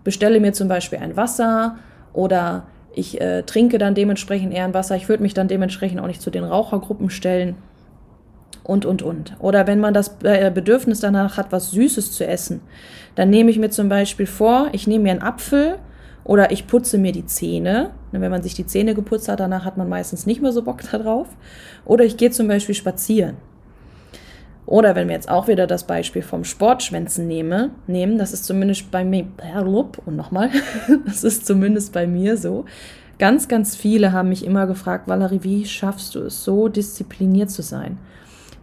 bestelle 0.04 0.40
mir 0.40 0.52
zum 0.52 0.68
Beispiel 0.68 0.98
ein 0.98 1.16
Wasser 1.16 1.76
oder 2.12 2.66
ich 2.94 3.20
äh, 3.20 3.42
trinke 3.42 3.78
dann 3.78 3.94
dementsprechend 3.94 4.52
eher 4.52 4.64
ein 4.64 4.74
Wasser. 4.74 4.96
Ich 4.96 5.08
würde 5.08 5.22
mich 5.22 5.34
dann 5.34 5.48
dementsprechend 5.48 6.00
auch 6.00 6.06
nicht 6.06 6.22
zu 6.22 6.30
den 6.30 6.44
Rauchergruppen 6.44 7.10
stellen. 7.10 7.56
Und, 8.64 8.84
und, 8.84 9.02
und. 9.02 9.34
Oder 9.38 9.66
wenn 9.66 9.80
man 9.80 9.94
das 9.94 10.16
äh, 10.24 10.50
Bedürfnis 10.50 11.00
danach 11.00 11.38
hat, 11.38 11.52
was 11.52 11.70
Süßes 11.70 12.12
zu 12.12 12.26
essen, 12.26 12.60
dann 13.14 13.30
nehme 13.30 13.50
ich 13.50 13.58
mir 13.58 13.70
zum 13.70 13.88
Beispiel 13.88 14.26
vor, 14.26 14.68
ich 14.72 14.86
nehme 14.86 15.04
mir 15.04 15.12
einen 15.12 15.22
Apfel 15.22 15.76
oder 16.24 16.50
ich 16.50 16.66
putze 16.66 16.98
mir 16.98 17.12
die 17.12 17.24
Zähne. 17.24 17.90
Wenn 18.12 18.30
man 18.30 18.42
sich 18.42 18.52
die 18.52 18.66
Zähne 18.66 18.94
geputzt 18.94 19.28
hat, 19.28 19.40
danach 19.40 19.64
hat 19.64 19.78
man 19.78 19.88
meistens 19.88 20.26
nicht 20.26 20.42
mehr 20.42 20.52
so 20.52 20.62
Bock 20.62 20.82
darauf. 20.90 21.28
Oder 21.86 22.04
ich 22.04 22.18
gehe 22.18 22.30
zum 22.30 22.48
Beispiel 22.48 22.74
spazieren. 22.74 23.36
Oder 24.68 24.94
wenn 24.94 25.08
wir 25.08 25.14
jetzt 25.14 25.30
auch 25.30 25.48
wieder 25.48 25.66
das 25.66 25.84
Beispiel 25.84 26.20
vom 26.20 26.44
Sportschwänzen 26.44 27.26
nehme, 27.26 27.70
nehmen, 27.86 28.18
das 28.18 28.34
ist 28.34 28.44
zumindest 28.44 28.90
bei 28.90 29.02
mir, 29.02 29.26
und 30.04 30.14
nochmal, 30.14 30.50
das 31.06 31.24
ist 31.24 31.46
zumindest 31.46 31.94
bei 31.94 32.06
mir 32.06 32.36
so. 32.36 32.66
Ganz, 33.18 33.48
ganz 33.48 33.74
viele 33.74 34.12
haben 34.12 34.28
mich 34.28 34.44
immer 34.44 34.66
gefragt, 34.66 35.08
Valerie, 35.08 35.40
wie 35.42 35.64
schaffst 35.64 36.14
du 36.14 36.20
es, 36.20 36.44
so 36.44 36.68
diszipliniert 36.68 37.50
zu 37.50 37.62
sein? 37.62 37.96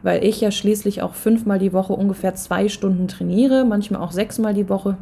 Weil 0.04 0.24
ich 0.24 0.42
ja 0.42 0.52
schließlich 0.52 1.02
auch 1.02 1.16
fünfmal 1.16 1.58
die 1.58 1.74
Woche 1.74 1.94
ungefähr 1.94 2.36
zwei 2.36 2.70
Stunden 2.70 3.08
trainiere, 3.08 3.66
manchmal 3.66 4.02
auch 4.02 4.12
sechsmal 4.12 4.54
die 4.54 4.70
Woche. 4.70 4.98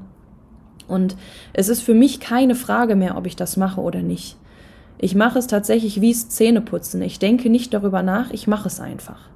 Und 0.87 1.17
es 1.51 1.67
ist 1.67 1.81
für 1.81 1.93
mich 1.93 2.21
keine 2.21 2.55
Frage 2.55 2.95
mehr, 2.95 3.17
ob 3.17 3.27
ich 3.27 3.35
das 3.35 3.57
mache 3.57 3.81
oder 3.81 4.01
nicht. 4.01 4.37
Ich 4.99 5.15
mache 5.15 5.39
es 5.39 5.47
tatsächlich 5.47 5.99
wie 5.99 6.11
es 6.11 6.29
Zähneputzen. 6.29 7.01
Ich 7.01 7.19
denke 7.19 7.49
nicht 7.49 7.73
darüber 7.73 8.03
nach, 8.03 8.31
ich 8.31 8.47
mache 8.47 8.69
es 8.69 8.79
einfach 8.79 9.32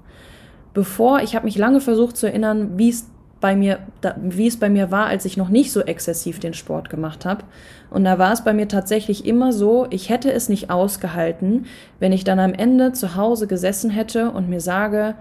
bevor, 0.77 1.21
ich 1.21 1.35
habe 1.35 1.45
mich 1.45 1.57
lange 1.57 1.81
versucht 1.81 2.17
zu 2.17 2.27
erinnern, 2.27 2.77
wie 2.77 2.89
es 2.89 3.09
bei 3.41 3.55
mir, 3.55 3.79
da, 4.01 4.15
wie 4.21 4.45
es 4.45 4.57
bei 4.57 4.69
mir 4.69 4.91
war, 4.91 5.07
als 5.07 5.25
ich 5.25 5.35
noch 5.35 5.49
nicht 5.49 5.71
so 5.71 5.81
exzessiv 5.81 6.39
den 6.39 6.53
Sport 6.53 6.91
gemacht 6.91 7.25
habe. 7.25 7.45
Und 7.89 8.03
da 8.03 8.19
war 8.19 8.31
es 8.31 8.43
bei 8.43 8.53
mir 8.53 8.67
tatsächlich 8.67 9.25
immer 9.25 9.51
so, 9.53 9.87
ich 9.89 10.09
hätte 10.09 10.31
es 10.31 10.49
nicht 10.49 10.69
ausgehalten, 10.69 11.65
wenn 11.97 12.11
ich 12.11 12.23
dann 12.23 12.37
am 12.37 12.53
Ende 12.53 12.91
zu 12.91 13.15
Hause 13.15 13.47
gesessen 13.47 13.89
hätte 13.89 14.29
und 14.29 14.49
mir 14.49 14.61
sage, 14.61 15.15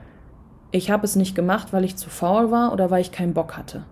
ich 0.72 0.90
habe 0.90 1.06
es 1.06 1.16
nicht 1.16 1.34
gemacht, 1.34 1.72
weil 1.72 1.84
ich 1.84 1.96
zu 1.96 2.10
faul 2.10 2.50
war 2.50 2.74
oder 2.74 2.90
weil 2.90 3.00
ich 3.00 3.10
keinen 3.10 3.32
Bock 3.32 3.56
hatte 3.56 3.84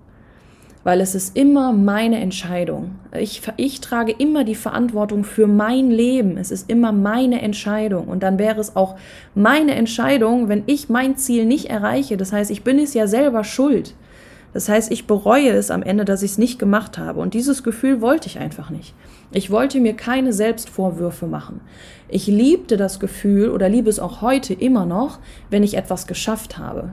weil 0.85 1.01
es 1.01 1.15
ist 1.15 1.37
immer 1.37 1.73
meine 1.73 2.21
Entscheidung. 2.21 2.97
Ich, 3.19 3.41
ich 3.57 3.81
trage 3.81 4.13
immer 4.13 4.45
die 4.45 4.55
Verantwortung 4.55 5.25
für 5.25 5.47
mein 5.47 5.91
Leben. 5.91 6.37
Es 6.37 6.51
ist 6.51 6.71
immer 6.71 6.93
meine 6.93 7.41
Entscheidung. 7.41 8.07
Und 8.07 8.23
dann 8.23 8.39
wäre 8.39 8.61
es 8.61 8.77
auch 8.77 8.97
meine 9.35 9.75
Entscheidung, 9.75 10.49
wenn 10.49 10.63
ich 10.67 10.91
mein 10.91 11.17
Ziel 11.17 11.47
nicht 11.47 11.71
erreiche. 11.71 12.19
Das 12.19 12.33
heißt, 12.33 12.51
ich 12.51 12.63
bin 12.63 12.79
es 12.79 12.93
ja 12.93 13.07
selber 13.07 13.45
schuld. 13.45 13.95
Das 14.53 14.69
heißt, 14.69 14.93
ich 14.93 15.07
bereue 15.07 15.51
es 15.51 15.71
am 15.71 15.83
Ende, 15.83 16.05
dass 16.05 16.23
ich 16.23 16.33
es 16.33 16.39
nicht 16.39 16.59
gemacht 16.59 16.99
habe. 16.99 17.19
Und 17.19 17.35
dieses 17.35 17.65
Gefühl 17.65 18.01
wollte 18.03 18.29
ich 18.29 18.39
einfach 18.39 18.71
nicht. 18.71 18.95
Ich 19.33 19.51
wollte 19.51 19.81
mir 19.81 19.95
keine 19.95 20.33
Selbstvorwürfe 20.33 21.27
machen. 21.27 21.61
Ich 22.09 22.27
liebte 22.27 22.77
das 22.77 23.01
Gefühl 23.01 23.51
oder 23.51 23.69
liebe 23.69 23.91
es 23.91 23.99
auch 23.99 24.21
heute 24.21 24.55
immer 24.55 24.87
noch, 24.87 25.19
wenn 25.51 25.65
ich 25.65 25.77
etwas 25.77 26.07
geschafft 26.07 26.59
habe. 26.59 26.93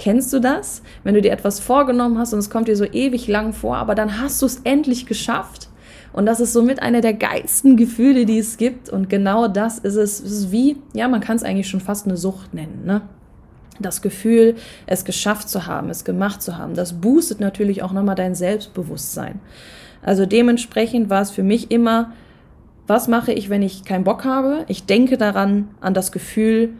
Kennst 0.00 0.32
du 0.32 0.40
das? 0.40 0.80
Wenn 1.04 1.12
du 1.12 1.20
dir 1.20 1.30
etwas 1.30 1.60
vorgenommen 1.60 2.16
hast 2.16 2.32
und 2.32 2.38
es 2.38 2.48
kommt 2.48 2.68
dir 2.68 2.76
so 2.76 2.86
ewig 2.86 3.28
lang 3.28 3.52
vor, 3.52 3.76
aber 3.76 3.94
dann 3.94 4.18
hast 4.18 4.40
du 4.40 4.46
es 4.46 4.62
endlich 4.64 5.04
geschafft. 5.04 5.68
Und 6.14 6.24
das 6.24 6.40
ist 6.40 6.54
somit 6.54 6.80
einer 6.80 7.02
der 7.02 7.12
geilsten 7.12 7.76
Gefühle, 7.76 8.24
die 8.24 8.38
es 8.38 8.56
gibt. 8.56 8.88
Und 8.88 9.10
genau 9.10 9.46
das 9.46 9.78
ist 9.78 9.96
es. 9.96 10.18
Es 10.20 10.32
ist 10.32 10.52
wie, 10.52 10.78
ja, 10.94 11.06
man 11.06 11.20
kann 11.20 11.36
es 11.36 11.42
eigentlich 11.42 11.68
schon 11.68 11.80
fast 11.82 12.06
eine 12.06 12.16
Sucht 12.16 12.54
nennen, 12.54 12.82
ne? 12.86 13.02
Das 13.78 14.00
Gefühl, 14.00 14.54
es 14.86 15.04
geschafft 15.04 15.50
zu 15.50 15.66
haben, 15.66 15.90
es 15.90 16.04
gemacht 16.04 16.40
zu 16.40 16.56
haben, 16.56 16.74
das 16.74 16.94
boostet 16.94 17.40
natürlich 17.40 17.82
auch 17.82 17.92
nochmal 17.92 18.14
dein 18.14 18.34
Selbstbewusstsein. 18.34 19.38
Also 20.00 20.24
dementsprechend 20.24 21.10
war 21.10 21.20
es 21.20 21.30
für 21.30 21.42
mich 21.42 21.70
immer, 21.70 22.12
was 22.86 23.06
mache 23.06 23.32
ich, 23.32 23.50
wenn 23.50 23.62
ich 23.62 23.84
keinen 23.84 24.04
Bock 24.04 24.24
habe? 24.24 24.64
Ich 24.68 24.86
denke 24.86 25.18
daran, 25.18 25.68
an 25.82 25.92
das 25.92 26.10
Gefühl, 26.10 26.70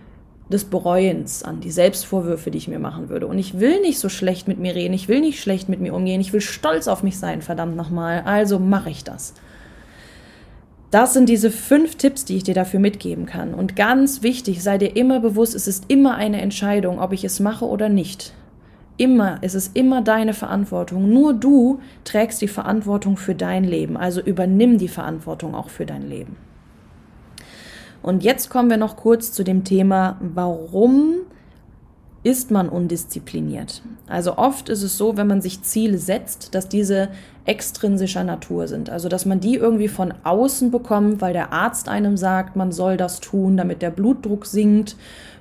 des 0.52 0.64
Bereuens 0.64 1.42
an, 1.42 1.60
die 1.60 1.70
Selbstvorwürfe, 1.70 2.50
die 2.50 2.58
ich 2.58 2.68
mir 2.68 2.80
machen 2.80 3.08
würde. 3.08 3.26
Und 3.26 3.38
ich 3.38 3.60
will 3.60 3.80
nicht 3.80 3.98
so 3.98 4.08
schlecht 4.08 4.48
mit 4.48 4.58
mir 4.58 4.74
reden, 4.74 4.94
ich 4.94 5.08
will 5.08 5.20
nicht 5.20 5.40
schlecht 5.40 5.68
mit 5.68 5.80
mir 5.80 5.94
umgehen, 5.94 6.20
ich 6.20 6.32
will 6.32 6.40
stolz 6.40 6.88
auf 6.88 7.02
mich 7.02 7.18
sein, 7.18 7.40
verdammt 7.40 7.76
nochmal. 7.76 8.22
Also 8.24 8.58
mache 8.58 8.90
ich 8.90 9.04
das. 9.04 9.34
Das 10.90 11.12
sind 11.12 11.28
diese 11.28 11.52
fünf 11.52 11.94
Tipps, 11.94 12.24
die 12.24 12.36
ich 12.36 12.42
dir 12.42 12.54
dafür 12.54 12.80
mitgeben 12.80 13.26
kann. 13.26 13.54
Und 13.54 13.76
ganz 13.76 14.22
wichtig, 14.22 14.60
sei 14.62 14.76
dir 14.76 14.96
immer 14.96 15.20
bewusst, 15.20 15.54
es 15.54 15.68
ist 15.68 15.84
immer 15.86 16.16
eine 16.16 16.40
Entscheidung, 16.40 16.98
ob 16.98 17.12
ich 17.12 17.22
es 17.22 17.38
mache 17.38 17.64
oder 17.64 17.88
nicht. 17.88 18.34
Immer, 18.96 19.38
es 19.40 19.54
ist 19.54 19.76
immer 19.76 20.02
deine 20.02 20.34
Verantwortung. 20.34 21.08
Nur 21.08 21.32
du 21.32 21.78
trägst 22.02 22.42
die 22.42 22.48
Verantwortung 22.48 23.16
für 23.16 23.36
dein 23.36 23.62
Leben. 23.62 23.96
Also 23.96 24.20
übernimm 24.20 24.78
die 24.78 24.88
Verantwortung 24.88 25.54
auch 25.54 25.70
für 25.70 25.86
dein 25.86 26.08
Leben. 26.08 26.36
Und 28.02 28.24
jetzt 28.24 28.50
kommen 28.50 28.70
wir 28.70 28.76
noch 28.76 28.96
kurz 28.96 29.32
zu 29.32 29.44
dem 29.44 29.64
Thema, 29.64 30.16
warum 30.20 31.20
ist 32.22 32.50
man 32.50 32.68
undiszipliniert? 32.68 33.82
Also 34.06 34.36
oft 34.36 34.68
ist 34.68 34.82
es 34.82 34.98
so, 34.98 35.16
wenn 35.16 35.26
man 35.26 35.40
sich 35.40 35.62
Ziele 35.62 35.96
setzt, 35.96 36.54
dass 36.54 36.68
diese 36.68 37.08
extrinsischer 37.46 38.24
Natur 38.24 38.68
sind. 38.68 38.90
Also 38.90 39.08
dass 39.08 39.24
man 39.24 39.40
die 39.40 39.54
irgendwie 39.54 39.88
von 39.88 40.12
außen 40.24 40.70
bekommt, 40.70 41.20
weil 41.20 41.32
der 41.32 41.52
Arzt 41.52 41.88
einem 41.88 42.16
sagt, 42.16 42.56
man 42.56 42.72
soll 42.72 42.96
das 42.96 43.20
tun, 43.20 43.56
damit 43.56 43.80
der 43.80 43.90
Blutdruck 43.90 44.44
sinkt 44.44 44.96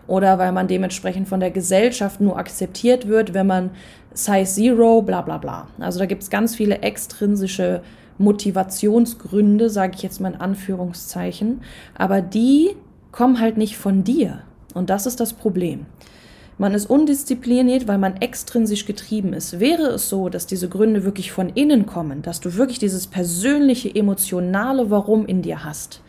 oder 0.08 0.38
weil 0.38 0.54
man 0.54 0.68
dementsprechend 0.68 1.28
von 1.28 1.42
der 1.42 1.52
Gesellschaft 1.52 2.22
nur 2.22 2.38
akzeptiert 2.38 3.08
wird, 3.08 3.34
wenn 3.34 3.48
man 3.48 3.72
Size 4.14 4.46
Zero, 4.46 5.02
bla 5.02 5.22
bla 5.22 5.38
bla. 5.38 5.68
Also 5.80 6.00
da 6.00 6.06
gibt 6.06 6.24
es 6.24 6.30
ganz 6.30 6.56
viele 6.56 6.80
extrinsische 6.80 7.82
Motivationsgründe, 8.20 9.70
sage 9.70 9.94
ich 9.96 10.04
jetzt 10.04 10.22
mal 10.22 10.34
in 10.34 10.42
Anführungszeichen, 10.42 11.62
aber 11.98 12.22
die 12.22 12.76
kommen 13.12 13.40
halt 13.40 13.58
nicht 13.58 13.78
von 13.78 14.04
dir. 14.04 14.44
Und 14.74 14.90
das 14.92 15.08
ist 15.08 15.20
das 15.20 15.34
Problem. 15.34 15.88
Man 16.60 16.74
ist 16.74 16.90
undiszipliniert, 16.90 17.88
weil 17.88 17.98
man 17.98 18.18
extrinsisch 18.18 18.86
getrieben 18.86 19.32
ist. 19.32 19.62
Wäre 19.62 19.88
es 19.92 20.10
so, 20.10 20.28
dass 20.28 20.46
diese 20.46 20.68
Gründe 20.68 21.06
wirklich 21.06 21.32
von 21.32 21.48
innen 21.48 21.86
kommen, 21.86 22.22
dass 22.22 22.42
du 22.42 22.56
wirklich 22.56 22.80
dieses 22.80 23.08
persönliche, 23.08 23.96
emotionale 23.96 24.92
Warum 24.92 25.26
in 25.26 25.42
dir 25.42 25.64
hast, 25.64 26.02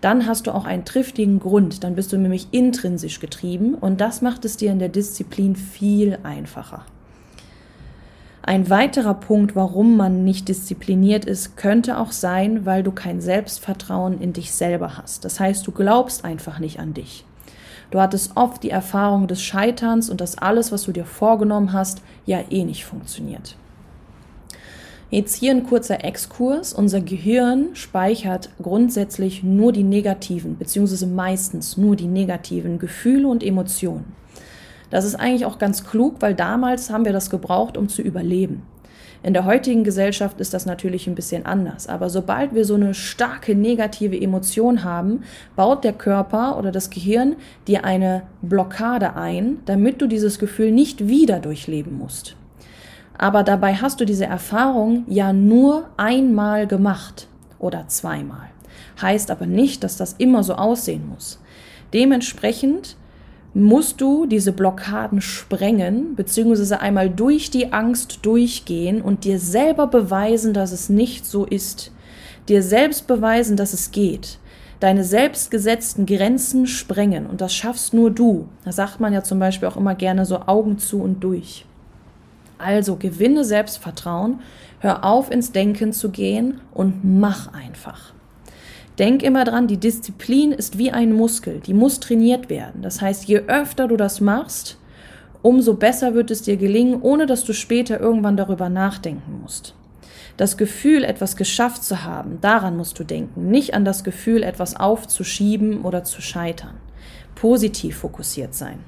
dann 0.00 0.26
hast 0.26 0.46
du 0.46 0.54
auch 0.54 0.64
einen 0.64 0.86
triftigen 0.86 1.40
Grund. 1.40 1.84
Dann 1.84 1.94
bist 1.94 2.10
du 2.12 2.16
nämlich 2.16 2.48
intrinsisch 2.52 3.20
getrieben 3.20 3.74
und 3.74 4.00
das 4.00 4.22
macht 4.22 4.46
es 4.46 4.56
dir 4.56 4.72
in 4.72 4.78
der 4.78 4.88
Disziplin 4.88 5.56
viel 5.56 6.18
einfacher. 6.22 6.86
Ein 8.48 8.70
weiterer 8.70 9.12
Punkt, 9.12 9.56
warum 9.56 9.98
man 9.98 10.24
nicht 10.24 10.48
diszipliniert 10.48 11.26
ist, 11.26 11.58
könnte 11.58 11.98
auch 11.98 12.12
sein, 12.12 12.64
weil 12.64 12.82
du 12.82 12.92
kein 12.92 13.20
Selbstvertrauen 13.20 14.22
in 14.22 14.32
dich 14.32 14.52
selber 14.52 14.96
hast. 14.96 15.26
Das 15.26 15.38
heißt, 15.38 15.66
du 15.66 15.70
glaubst 15.70 16.24
einfach 16.24 16.58
nicht 16.58 16.80
an 16.80 16.94
dich. 16.94 17.26
Du 17.90 18.00
hattest 18.00 18.38
oft 18.38 18.62
die 18.62 18.70
Erfahrung 18.70 19.26
des 19.26 19.42
Scheiterns 19.42 20.08
und 20.08 20.22
dass 20.22 20.38
alles, 20.38 20.72
was 20.72 20.84
du 20.84 20.92
dir 20.92 21.04
vorgenommen 21.04 21.74
hast, 21.74 22.00
ja 22.24 22.40
eh 22.48 22.64
nicht 22.64 22.86
funktioniert. 22.86 23.54
Jetzt 25.10 25.34
hier 25.34 25.50
ein 25.50 25.66
kurzer 25.66 26.02
Exkurs. 26.02 26.72
Unser 26.72 27.02
Gehirn 27.02 27.74
speichert 27.74 28.48
grundsätzlich 28.62 29.42
nur 29.42 29.72
die 29.72 29.84
negativen, 29.84 30.56
beziehungsweise 30.56 31.06
meistens 31.06 31.76
nur 31.76 31.96
die 31.96 32.08
negativen 32.08 32.78
Gefühle 32.78 33.28
und 33.28 33.44
Emotionen. 33.44 34.16
Das 34.90 35.04
ist 35.04 35.14
eigentlich 35.14 35.44
auch 35.44 35.58
ganz 35.58 35.84
klug, 35.84 36.16
weil 36.20 36.34
damals 36.34 36.90
haben 36.90 37.04
wir 37.04 37.12
das 37.12 37.30
gebraucht, 37.30 37.76
um 37.76 37.88
zu 37.88 38.02
überleben. 38.02 38.62
In 39.22 39.34
der 39.34 39.44
heutigen 39.44 39.82
Gesellschaft 39.82 40.40
ist 40.40 40.54
das 40.54 40.64
natürlich 40.64 41.08
ein 41.08 41.16
bisschen 41.16 41.44
anders. 41.44 41.88
Aber 41.88 42.08
sobald 42.08 42.54
wir 42.54 42.64
so 42.64 42.74
eine 42.74 42.94
starke 42.94 43.56
negative 43.56 44.18
Emotion 44.18 44.84
haben, 44.84 45.24
baut 45.56 45.82
der 45.82 45.92
Körper 45.92 46.56
oder 46.56 46.70
das 46.70 46.88
Gehirn 46.88 47.34
dir 47.66 47.84
eine 47.84 48.22
Blockade 48.42 49.16
ein, 49.16 49.58
damit 49.66 50.00
du 50.00 50.06
dieses 50.06 50.38
Gefühl 50.38 50.70
nicht 50.70 51.08
wieder 51.08 51.40
durchleben 51.40 51.98
musst. 51.98 52.36
Aber 53.18 53.42
dabei 53.42 53.74
hast 53.74 54.00
du 54.00 54.04
diese 54.04 54.26
Erfahrung 54.26 55.04
ja 55.08 55.32
nur 55.32 55.88
einmal 55.96 56.68
gemacht 56.68 57.26
oder 57.58 57.88
zweimal. 57.88 58.50
Heißt 59.02 59.32
aber 59.32 59.46
nicht, 59.46 59.82
dass 59.82 59.96
das 59.96 60.14
immer 60.18 60.44
so 60.44 60.54
aussehen 60.54 61.08
muss. 61.08 61.40
Dementsprechend 61.92 62.96
musst 63.58 64.00
du 64.00 64.26
diese 64.26 64.52
Blockaden 64.52 65.20
sprengen, 65.20 66.14
beziehungsweise 66.14 66.80
einmal 66.80 67.10
durch 67.10 67.50
die 67.50 67.72
Angst 67.72 68.20
durchgehen 68.22 69.02
und 69.02 69.24
dir 69.24 69.38
selber 69.38 69.86
beweisen, 69.86 70.54
dass 70.54 70.72
es 70.72 70.88
nicht 70.88 71.26
so 71.26 71.44
ist. 71.44 71.92
Dir 72.48 72.62
selbst 72.62 73.06
beweisen, 73.06 73.56
dass 73.56 73.72
es 73.72 73.90
geht. 73.90 74.38
Deine 74.80 75.02
selbstgesetzten 75.02 76.06
Grenzen 76.06 76.66
sprengen. 76.66 77.26
Und 77.26 77.40
das 77.40 77.54
schaffst 77.54 77.94
nur 77.94 78.10
du. 78.10 78.48
Da 78.64 78.72
sagt 78.72 79.00
man 79.00 79.12
ja 79.12 79.22
zum 79.22 79.38
Beispiel 79.38 79.68
auch 79.68 79.76
immer 79.76 79.94
gerne 79.94 80.24
so 80.24 80.40
Augen 80.46 80.78
zu 80.78 81.02
und 81.02 81.20
durch. 81.24 81.66
Also 82.58 82.96
gewinne 82.96 83.44
Selbstvertrauen, 83.44 84.40
hör 84.80 85.04
auf 85.04 85.30
ins 85.30 85.52
Denken 85.52 85.92
zu 85.92 86.10
gehen 86.10 86.60
und 86.72 87.04
mach 87.04 87.52
einfach. 87.52 88.12
Denk 88.98 89.22
immer 89.22 89.44
dran, 89.44 89.68
die 89.68 89.76
Disziplin 89.76 90.50
ist 90.50 90.76
wie 90.76 90.90
ein 90.90 91.12
Muskel, 91.12 91.60
die 91.60 91.74
muss 91.74 92.00
trainiert 92.00 92.50
werden. 92.50 92.82
Das 92.82 93.00
heißt, 93.00 93.26
je 93.26 93.38
öfter 93.46 93.86
du 93.86 93.96
das 93.96 94.20
machst, 94.20 94.78
umso 95.42 95.74
besser 95.74 96.14
wird 96.14 96.30
es 96.30 96.42
dir 96.42 96.56
gelingen, 96.56 97.00
ohne 97.00 97.26
dass 97.26 97.44
du 97.44 97.52
später 97.52 98.00
irgendwann 98.00 98.36
darüber 98.36 98.68
nachdenken 98.68 99.40
musst. 99.42 99.74
Das 100.36 100.56
Gefühl, 100.56 101.04
etwas 101.04 101.36
geschafft 101.36 101.84
zu 101.84 102.04
haben, 102.04 102.38
daran 102.40 102.76
musst 102.76 102.98
du 102.98 103.04
denken, 103.04 103.50
nicht 103.50 103.74
an 103.74 103.84
das 103.84 104.04
Gefühl, 104.04 104.42
etwas 104.42 104.76
aufzuschieben 104.76 105.82
oder 105.82 106.04
zu 106.04 106.20
scheitern. 106.20 106.74
Positiv 107.34 107.98
fokussiert 107.98 108.54
sein. 108.54 108.80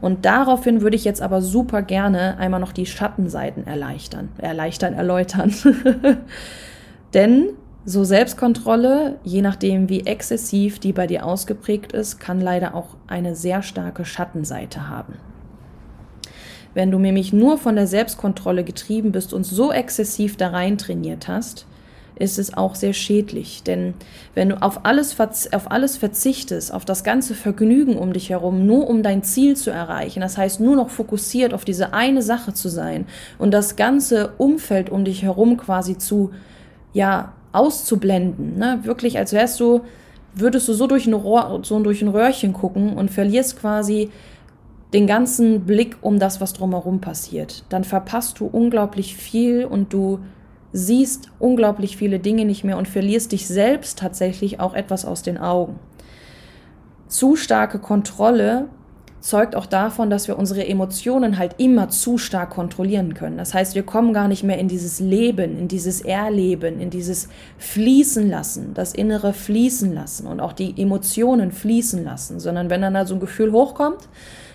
Und 0.00 0.24
daraufhin 0.26 0.80
würde 0.80 0.96
ich 0.96 1.04
jetzt 1.04 1.22
aber 1.22 1.42
super 1.42 1.82
gerne 1.82 2.38
einmal 2.38 2.60
noch 2.60 2.72
die 2.72 2.86
Schattenseiten 2.86 3.66
erleichtern, 3.66 4.28
erleichtern, 4.38 4.94
erläutern. 4.94 5.52
Denn 7.14 7.48
so 7.88 8.04
Selbstkontrolle, 8.04 9.18
je 9.24 9.40
nachdem 9.40 9.88
wie 9.88 10.04
exzessiv 10.04 10.78
die 10.78 10.92
bei 10.92 11.06
dir 11.06 11.24
ausgeprägt 11.24 11.92
ist, 11.92 12.20
kann 12.20 12.38
leider 12.38 12.74
auch 12.74 12.88
eine 13.06 13.34
sehr 13.34 13.62
starke 13.62 14.04
Schattenseite 14.04 14.90
haben. 14.90 15.14
Wenn 16.74 16.90
du 16.90 16.98
nämlich 16.98 17.32
nur 17.32 17.56
von 17.56 17.76
der 17.76 17.86
Selbstkontrolle 17.86 18.62
getrieben 18.62 19.10
bist 19.10 19.32
und 19.32 19.44
so 19.44 19.72
exzessiv 19.72 20.36
da 20.36 20.48
rein 20.50 20.76
trainiert 20.76 21.28
hast, 21.28 21.66
ist 22.14 22.38
es 22.38 22.52
auch 22.52 22.74
sehr 22.74 22.92
schädlich. 22.92 23.62
Denn 23.62 23.94
wenn 24.34 24.50
du 24.50 24.60
auf 24.60 24.84
alles, 24.84 25.18
auf 25.18 25.70
alles 25.70 25.96
verzichtest, 25.96 26.74
auf 26.74 26.84
das 26.84 27.04
ganze 27.04 27.34
Vergnügen 27.34 27.96
um 27.96 28.12
dich 28.12 28.28
herum, 28.28 28.66
nur 28.66 28.86
um 28.86 29.02
dein 29.02 29.22
Ziel 29.22 29.56
zu 29.56 29.70
erreichen, 29.70 30.20
das 30.20 30.36
heißt 30.36 30.60
nur 30.60 30.76
noch 30.76 30.90
fokussiert 30.90 31.54
auf 31.54 31.64
diese 31.64 31.94
eine 31.94 32.20
Sache 32.20 32.52
zu 32.52 32.68
sein 32.68 33.06
und 33.38 33.52
das 33.52 33.76
ganze 33.76 34.34
Umfeld 34.36 34.90
um 34.90 35.06
dich 35.06 35.22
herum 35.22 35.56
quasi 35.56 35.96
zu, 35.96 36.32
ja, 36.92 37.32
auszublenden, 37.52 38.58
ne? 38.58 38.80
wirklich 38.82 39.18
als 39.18 39.32
wärst 39.32 39.60
du, 39.60 39.82
würdest 40.34 40.68
du 40.68 40.72
so 40.72 40.86
durch 40.86 41.06
ein, 41.06 41.14
Rohr, 41.14 41.60
so 41.62 41.78
durch 41.80 42.02
ein 42.02 42.08
Röhrchen 42.08 42.52
gucken 42.52 42.96
und 42.96 43.10
verlierst 43.10 43.58
quasi 43.58 44.10
den 44.92 45.06
ganzen 45.06 45.66
Blick 45.66 45.96
um 46.00 46.18
das, 46.18 46.40
was 46.40 46.52
drumherum 46.52 47.00
passiert. 47.00 47.64
Dann 47.68 47.84
verpasst 47.84 48.40
du 48.40 48.46
unglaublich 48.46 49.16
viel 49.16 49.64
und 49.64 49.92
du 49.92 50.20
siehst 50.72 51.30
unglaublich 51.38 51.96
viele 51.96 52.18
Dinge 52.18 52.44
nicht 52.44 52.64
mehr 52.64 52.78
und 52.78 52.88
verlierst 52.88 53.32
dich 53.32 53.46
selbst 53.46 53.98
tatsächlich 53.98 54.60
auch 54.60 54.74
etwas 54.74 55.04
aus 55.04 55.22
den 55.22 55.38
Augen. 55.38 55.78
Zu 57.06 57.36
starke 57.36 57.78
Kontrolle 57.78 58.68
zeugt 59.20 59.56
auch 59.56 59.66
davon, 59.66 60.10
dass 60.10 60.28
wir 60.28 60.38
unsere 60.38 60.66
Emotionen 60.66 61.38
halt 61.38 61.56
immer 61.58 61.88
zu 61.88 62.18
stark 62.18 62.50
kontrollieren 62.50 63.14
können. 63.14 63.36
Das 63.36 63.54
heißt, 63.54 63.74
wir 63.74 63.82
kommen 63.82 64.12
gar 64.12 64.28
nicht 64.28 64.44
mehr 64.44 64.58
in 64.58 64.68
dieses 64.68 65.00
Leben, 65.00 65.58
in 65.58 65.68
dieses 65.68 66.00
Erleben, 66.00 66.80
in 66.80 66.90
dieses 66.90 67.28
Fließen 67.58 68.28
lassen, 68.28 68.74
das 68.74 68.94
innere 68.94 69.32
Fließen 69.32 69.92
lassen 69.92 70.26
und 70.26 70.40
auch 70.40 70.52
die 70.52 70.80
Emotionen 70.80 71.52
fließen 71.52 72.04
lassen, 72.04 72.40
sondern 72.40 72.70
wenn 72.70 72.82
dann 72.82 72.94
da 72.94 73.06
so 73.06 73.14
ein 73.14 73.20
Gefühl 73.20 73.52
hochkommt, 73.52 74.08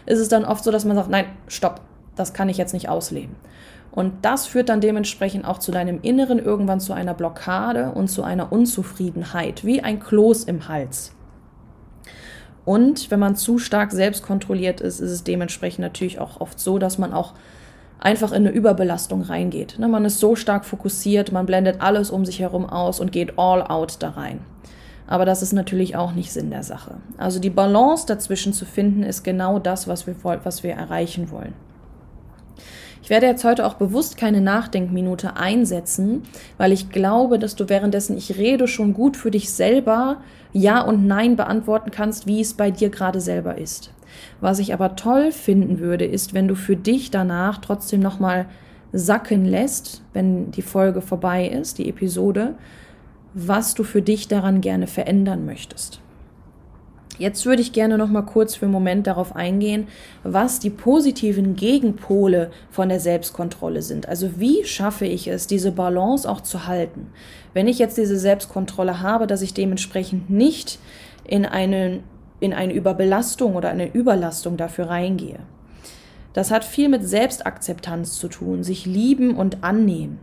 ist 0.06 0.20
es 0.20 0.30
dann 0.30 0.46
oft 0.46 0.64
so, 0.64 0.72
dass 0.72 0.86
man 0.86 0.96
sagt, 0.96 1.10
nein, 1.10 1.26
stopp, 1.48 1.82
das 2.16 2.34
kann 2.34 2.50
ich 2.50 2.58
jetzt 2.58 2.74
nicht 2.74 2.90
ausleben. 2.90 3.36
Und 3.92 4.26
das 4.26 4.48
führt 4.48 4.70
dann 4.70 4.82
dementsprechend 4.82 5.46
auch 5.46 5.60
zu 5.60 5.72
deinem 5.72 6.00
Inneren 6.02 6.40
irgendwann 6.40 6.80
zu 6.80 6.94
einer 6.94 7.14
Blockade 7.14 7.92
und 7.92 8.08
zu 8.08 8.24
einer 8.24 8.52
Unzufriedenheit, 8.52 9.64
wie 9.66 9.82
ein 9.82 10.00
Kloß 10.00 10.46
im 10.46 10.68
Hals. 10.68 11.12
Und 12.66 13.12
wenn 13.12 13.20
man 13.20 13.36
zu 13.36 13.58
stark 13.60 13.92
selbst 13.92 14.24
kontrolliert 14.24 14.82
ist, 14.82 15.00
ist 15.00 15.12
es 15.12 15.24
dementsprechend 15.24 15.80
natürlich 15.80 16.20
auch 16.20 16.40
oft 16.40 16.60
so, 16.60 16.78
dass 16.80 16.98
man 16.98 17.14
auch 17.14 17.34
einfach 18.00 18.32
in 18.32 18.48
eine 18.48 18.52
Überbelastung 18.52 19.22
reingeht. 19.22 19.80
Ne, 19.80 19.88
man 19.88 20.06
ist 20.06 20.20
so 20.20 20.36
stark 20.36 20.66
fokussiert, 20.66 21.32
man 21.32 21.46
blendet 21.46 21.82
alles 21.82 22.10
um 22.10 22.26
sich 22.26 22.40
herum 22.40 22.66
aus 22.66 23.00
und 23.00 23.12
geht 23.12 23.38
all 23.38 23.62
out 23.62 23.98
da 24.00 24.10
rein. 24.10 24.40
Aber 25.08 25.26
das 25.26 25.42
ist 25.42 25.54
natürlich 25.54 25.96
auch 25.96 26.14
nicht 26.14 26.32
Sinn 26.32 26.50
der 26.50 26.64
Sache. 26.64 26.96
Also 27.18 27.40
die 27.40 27.50
Balance 27.50 28.06
dazwischen 28.08 28.54
zu 28.54 28.66
finden, 28.66 29.04
ist 29.04 29.24
genau 29.24 29.60
das, 29.60 29.88
was 29.88 30.08
wir, 30.08 30.16
was 30.24 30.64
wir 30.64 30.74
erreichen 30.74 31.30
wollen. 31.32 31.54
Ich 33.04 33.10
werde 33.10 33.26
jetzt 33.26 33.44
heute 33.44 33.66
auch 33.66 33.74
bewusst 33.74 34.16
keine 34.16 34.40
Nachdenkminute 34.40 35.36
einsetzen, 35.36 36.24
weil 36.58 36.72
ich 36.72 36.90
glaube, 36.90 37.38
dass 37.38 37.54
du 37.58 37.68
währenddessen 37.68 38.18
ich 38.18 38.38
rede 38.38 38.66
schon 38.66 38.94
gut 38.94 39.18
für 39.18 39.30
dich 39.30 39.50
selber 39.50 40.22
Ja 40.54 40.80
und 40.80 41.06
Nein 41.06 41.36
beantworten 41.36 41.92
kannst, 41.92 42.28
wie 42.28 42.40
es 42.40 42.54
bei 42.54 42.72
dir 42.72 42.90
gerade 42.90 43.20
selber 43.20 43.58
ist. 43.58 43.92
Was 44.40 44.60
ich 44.60 44.74
aber 44.74 44.96
toll 44.96 45.34
finden 45.34 45.80
würde, 45.80 46.06
ist, 46.06 46.34
wenn 46.34 46.48
du 46.48 46.56
für 46.56 46.78
dich 46.78 47.12
danach 47.12 47.58
trotzdem 47.58 48.00
nochmal 48.00 48.46
sacken 48.94 49.44
lässt, 49.44 50.02
wenn 50.14 50.52
die 50.52 50.62
Folge 50.62 51.02
vorbei 51.02 51.46
ist, 51.46 51.80
die 51.80 51.90
Episode, 51.90 52.56
was 53.34 53.74
du 53.74 53.84
für 53.84 54.02
dich 54.02 54.30
daran 54.30 54.62
gerne 54.62 54.88
verändern 54.88 55.46
möchtest. 55.46 56.00
Jetzt 57.20 57.46
würde 57.46 57.62
ich 57.62 57.74
gerne 57.74 57.98
noch 57.98 58.10
mal 58.10 58.24
kurz 58.24 58.56
für 58.56 58.66
einen 58.66 58.74
Moment 58.74 59.06
darauf 59.06 59.36
eingehen, 59.36 59.88
was 60.24 60.60
die 60.60 60.72
positiven 60.72 61.56
Gegenpole 61.56 62.50
von 62.72 62.90
der 62.90 63.00
Selbstkontrolle 63.00 63.84
sind. 63.84 64.10
Also 64.10 64.40
wie 64.40 64.66
schaffe 64.66 65.06
ich 65.06 65.28
es, 65.28 65.46
diese 65.46 65.72
Balance 65.72 66.28
auch 66.28 66.42
zu 66.42 66.66
halten? 66.66 67.08
Wenn 67.54 67.68
ich 67.68 67.78
jetzt 67.78 67.98
diese 67.98 68.18
Selbstkontrolle 68.18 69.02
habe, 69.02 69.28
dass 69.28 69.44
ich 69.44 69.54
dementsprechend 69.54 70.32
nicht 70.32 70.80
in 71.24 71.46
eine, 71.46 72.00
in 72.40 72.52
eine 72.52 72.74
Überbelastung 72.74 73.56
oder 73.56 73.70
eine 73.70 73.94
Überlastung 73.94 74.58
dafür 74.58 74.90
reingehe. 74.90 75.40
Das 76.34 76.50
hat 76.50 76.66
viel 76.66 76.90
mit 76.90 77.08
Selbstakzeptanz 77.08 78.18
zu 78.18 78.28
tun, 78.28 78.64
sich 78.64 78.88
lieben 78.88 79.36
und 79.36 79.64
annehmen. 79.64 80.20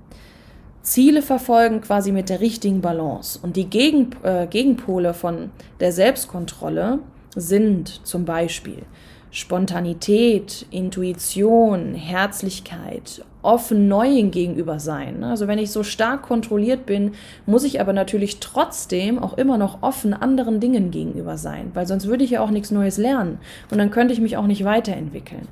Ziele 0.83 1.23
verfolgen 1.23 1.81
quasi 1.81 2.13
mit 2.13 2.29
der 2.29 2.41
richtigen 2.41 2.81
Balance. 2.81 3.39
Und 3.43 3.57
die 3.57 3.67
Gegen, 3.67 4.11
äh, 4.23 4.47
Gegenpole 4.47 5.15
von 5.15 5.51
der 5.79 5.93
Selbstkontrolle 5.93 7.01
sind 7.37 8.07
zum 8.07 8.25
Beispiel 8.25 8.83
Spontanität, 9.31 10.67
Intuition, 10.71 11.95
Herzlichkeit, 11.95 13.25
offen 13.43 13.87
Neuen 13.87 14.33
gegenüber 14.33 14.81
sein. 14.81 15.23
Also 15.23 15.47
wenn 15.47 15.59
ich 15.59 15.71
so 15.71 15.85
stark 15.85 16.23
kontrolliert 16.23 16.85
bin, 16.85 17.13
muss 17.47 17.63
ich 17.63 17.81
aber 17.81 17.93
natürlich 17.93 18.41
trotzdem 18.41 19.19
auch 19.19 19.39
immer 19.39 19.57
noch 19.57 19.83
offen 19.83 20.15
anderen 20.15 20.59
Dingen 20.59 20.91
gegenüber 20.91 21.39
sein, 21.39 21.71
weil 21.75 21.87
sonst 21.87 22.07
würde 22.07 22.25
ich 22.25 22.31
ja 22.31 22.41
auch 22.41 22.51
nichts 22.51 22.71
Neues 22.71 22.99
lernen 22.99 23.39
und 23.71 23.79
dann 23.79 23.91
könnte 23.91 24.13
ich 24.13 24.21
mich 24.21 24.37
auch 24.37 24.47
nicht 24.47 24.65
weiterentwickeln. 24.65 25.47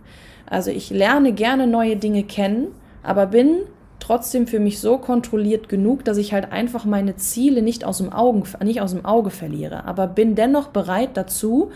Also 0.46 0.70
ich 0.70 0.90
lerne 0.90 1.32
gerne 1.32 1.66
neue 1.66 1.96
Dinge 1.96 2.24
kennen, 2.24 2.68
aber 3.02 3.26
bin 3.26 3.58
trotzdem 4.00 4.46
für 4.46 4.60
mich 4.60 4.80
so 4.80 4.98
kontrolliert 4.98 5.68
genug, 5.68 6.04
dass 6.04 6.18
ich 6.18 6.32
halt 6.32 6.52
einfach 6.52 6.84
meine 6.84 7.16
Ziele 7.16 7.62
nicht 7.62 7.84
aus 7.84 7.98
dem, 7.98 8.12
Augen, 8.12 8.44
nicht 8.62 8.80
aus 8.80 8.92
dem 8.92 9.04
Auge 9.04 9.30
verliere, 9.30 9.84
aber 9.84 10.06
bin 10.06 10.34
dennoch 10.34 10.68
bereit 10.68 11.10
dazu, 11.14 11.70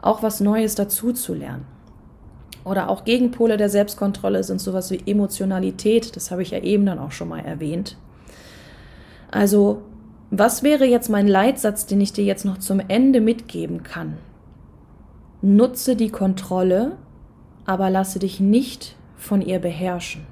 auch 0.00 0.22
was 0.22 0.40
Neues 0.40 0.74
dazu 0.74 1.12
zu 1.12 1.34
lernen. 1.34 1.66
Oder 2.64 2.88
auch 2.88 3.04
Gegenpole 3.04 3.56
der 3.56 3.68
Selbstkontrolle 3.68 4.44
sind 4.44 4.60
sowas 4.60 4.90
wie 4.90 5.02
Emotionalität, 5.06 6.14
das 6.14 6.30
habe 6.30 6.42
ich 6.42 6.50
ja 6.50 6.58
eben 6.58 6.86
dann 6.86 6.98
auch 6.98 7.12
schon 7.12 7.28
mal 7.28 7.40
erwähnt. 7.40 7.96
Also, 9.30 9.82
was 10.30 10.62
wäre 10.62 10.84
jetzt 10.84 11.08
mein 11.08 11.26
Leitsatz, 11.26 11.86
den 11.86 12.00
ich 12.00 12.12
dir 12.12 12.24
jetzt 12.24 12.44
noch 12.44 12.58
zum 12.58 12.80
Ende 12.80 13.20
mitgeben 13.20 13.82
kann? 13.82 14.18
Nutze 15.40 15.96
die 15.96 16.10
Kontrolle, 16.10 16.96
aber 17.64 17.90
lasse 17.90 18.18
dich 18.18 18.38
nicht 18.38 18.96
von 19.16 19.42
ihr 19.42 19.58
beherrschen. 19.58 20.31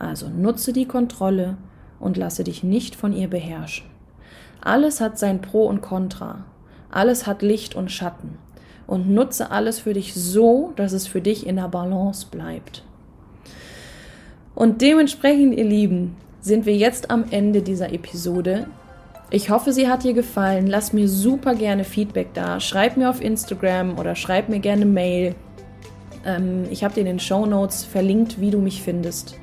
Also 0.00 0.28
nutze 0.28 0.72
die 0.72 0.86
Kontrolle 0.86 1.58
und 2.00 2.16
lasse 2.16 2.42
dich 2.42 2.64
nicht 2.64 2.96
von 2.96 3.12
ihr 3.12 3.28
beherrschen. 3.28 3.86
Alles 4.62 5.00
hat 5.00 5.18
sein 5.18 5.42
Pro 5.42 5.66
und 5.66 5.82
Contra. 5.82 6.46
Alles 6.90 7.26
hat 7.26 7.42
Licht 7.42 7.74
und 7.74 7.92
Schatten. 7.92 8.38
Und 8.86 9.10
nutze 9.10 9.50
alles 9.50 9.78
für 9.78 9.92
dich 9.92 10.14
so, 10.14 10.72
dass 10.74 10.92
es 10.92 11.06
für 11.06 11.20
dich 11.20 11.46
in 11.46 11.56
der 11.56 11.68
Balance 11.68 12.26
bleibt. 12.30 12.82
Und 14.54 14.80
dementsprechend, 14.80 15.56
ihr 15.56 15.64
Lieben, 15.64 16.16
sind 16.40 16.64
wir 16.64 16.76
jetzt 16.76 17.10
am 17.10 17.26
Ende 17.30 17.60
dieser 17.60 17.92
Episode. 17.92 18.66
Ich 19.30 19.50
hoffe, 19.50 19.72
sie 19.72 19.88
hat 19.88 20.02
dir 20.02 20.14
gefallen. 20.14 20.66
Lass 20.66 20.94
mir 20.94 21.08
super 21.08 21.54
gerne 21.54 21.84
Feedback 21.84 22.32
da. 22.32 22.58
Schreib 22.58 22.96
mir 22.96 23.10
auf 23.10 23.20
Instagram 23.20 23.98
oder 23.98 24.16
schreib 24.16 24.48
mir 24.48 24.60
gerne 24.60 24.86
Mail. 24.86 25.34
Ähm, 26.24 26.64
ich 26.70 26.82
habe 26.82 26.94
dir 26.94 27.00
in 27.00 27.06
den 27.06 27.20
Show 27.20 27.44
Notes 27.44 27.84
verlinkt, 27.84 28.40
wie 28.40 28.50
du 28.50 28.58
mich 28.58 28.82
findest. 28.82 29.39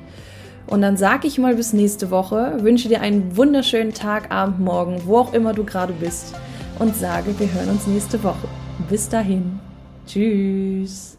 Und 0.68 0.82
dann 0.82 0.98
sage 0.98 1.26
ich 1.26 1.38
mal 1.38 1.54
bis 1.54 1.72
nächste 1.72 2.10
Woche, 2.10 2.58
wünsche 2.60 2.88
dir 2.88 3.00
einen 3.00 3.36
wunderschönen 3.36 3.94
Tag, 3.94 4.30
Abend, 4.30 4.60
Morgen, 4.60 5.00
wo 5.06 5.16
auch 5.16 5.32
immer 5.32 5.54
du 5.54 5.64
gerade 5.64 5.94
bist 5.94 6.34
und 6.78 6.94
sage, 6.94 7.34
wir 7.38 7.50
hören 7.52 7.70
uns 7.70 7.86
nächste 7.86 8.22
Woche. 8.22 8.48
Bis 8.88 9.08
dahin. 9.08 9.58
Tschüss. 10.06 11.17